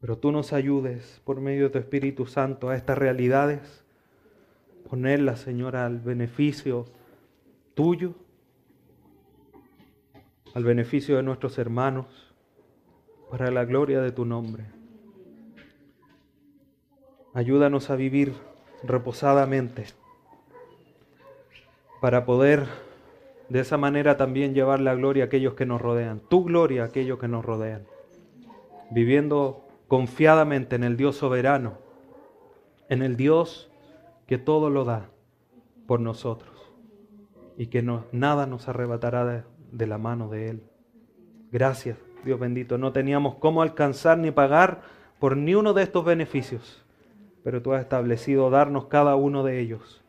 [0.00, 3.84] Pero tú nos ayudes por medio de tu Espíritu Santo a estas realidades,
[4.88, 6.84] ponerlas, Señor, al beneficio
[7.74, 8.14] tuyo,
[10.54, 12.34] al beneficio de nuestros hermanos,
[13.30, 14.64] para la gloria de tu nombre.
[17.34, 18.34] Ayúdanos a vivir
[18.82, 19.86] reposadamente
[22.00, 22.66] para poder
[23.48, 26.86] de esa manera también llevar la gloria a aquellos que nos rodean, tu gloria a
[26.86, 27.86] aquellos que nos rodean,
[28.90, 31.78] viviendo confiadamente en el Dios soberano,
[32.88, 33.70] en el Dios
[34.26, 35.08] que todo lo da
[35.86, 36.54] por nosotros
[37.56, 40.62] y que nada nos arrebatará de, de la mano de Él.
[41.50, 42.76] Gracias, Dios bendito.
[42.76, 44.82] No teníamos cómo alcanzar ni pagar
[45.18, 46.84] por ni uno de estos beneficios
[47.42, 50.02] pero tú has establecido darnos cada uno de ellos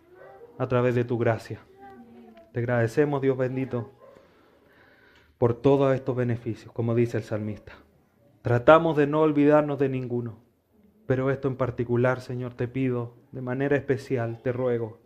[0.58, 1.60] a través de tu gracia.
[2.52, 3.92] Te agradecemos, Dios bendito,
[5.38, 7.74] por todos estos beneficios, como dice el salmista.
[8.42, 10.40] Tratamos de no olvidarnos de ninguno,
[11.06, 15.00] pero esto en particular, Señor, te pido de manera especial, te ruego,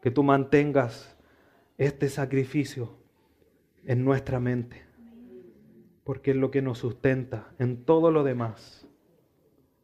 [0.00, 1.16] que tú mantengas
[1.76, 2.94] este sacrificio
[3.84, 4.82] en nuestra mente,
[6.04, 8.79] porque es lo que nos sustenta en todo lo demás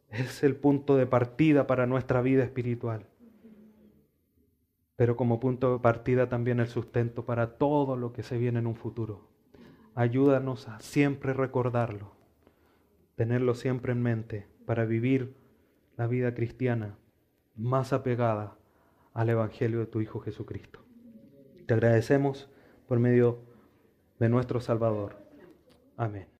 [0.09, 3.05] es el punto de partida para nuestra vida espiritual.
[4.95, 8.67] Pero como punto de partida también el sustento para todo lo que se viene en
[8.67, 9.27] un futuro.
[9.93, 12.11] Ayúdanos a siempre recordarlo,
[13.15, 15.35] tenerlo siempre en mente para vivir
[15.97, 16.97] la vida cristiana
[17.55, 18.57] más apegada
[19.13, 20.79] al Evangelio de tu Hijo Jesucristo.
[21.65, 22.49] Te agradecemos
[22.87, 23.39] por medio
[24.19, 25.17] de nuestro Salvador.
[25.97, 26.36] Amén.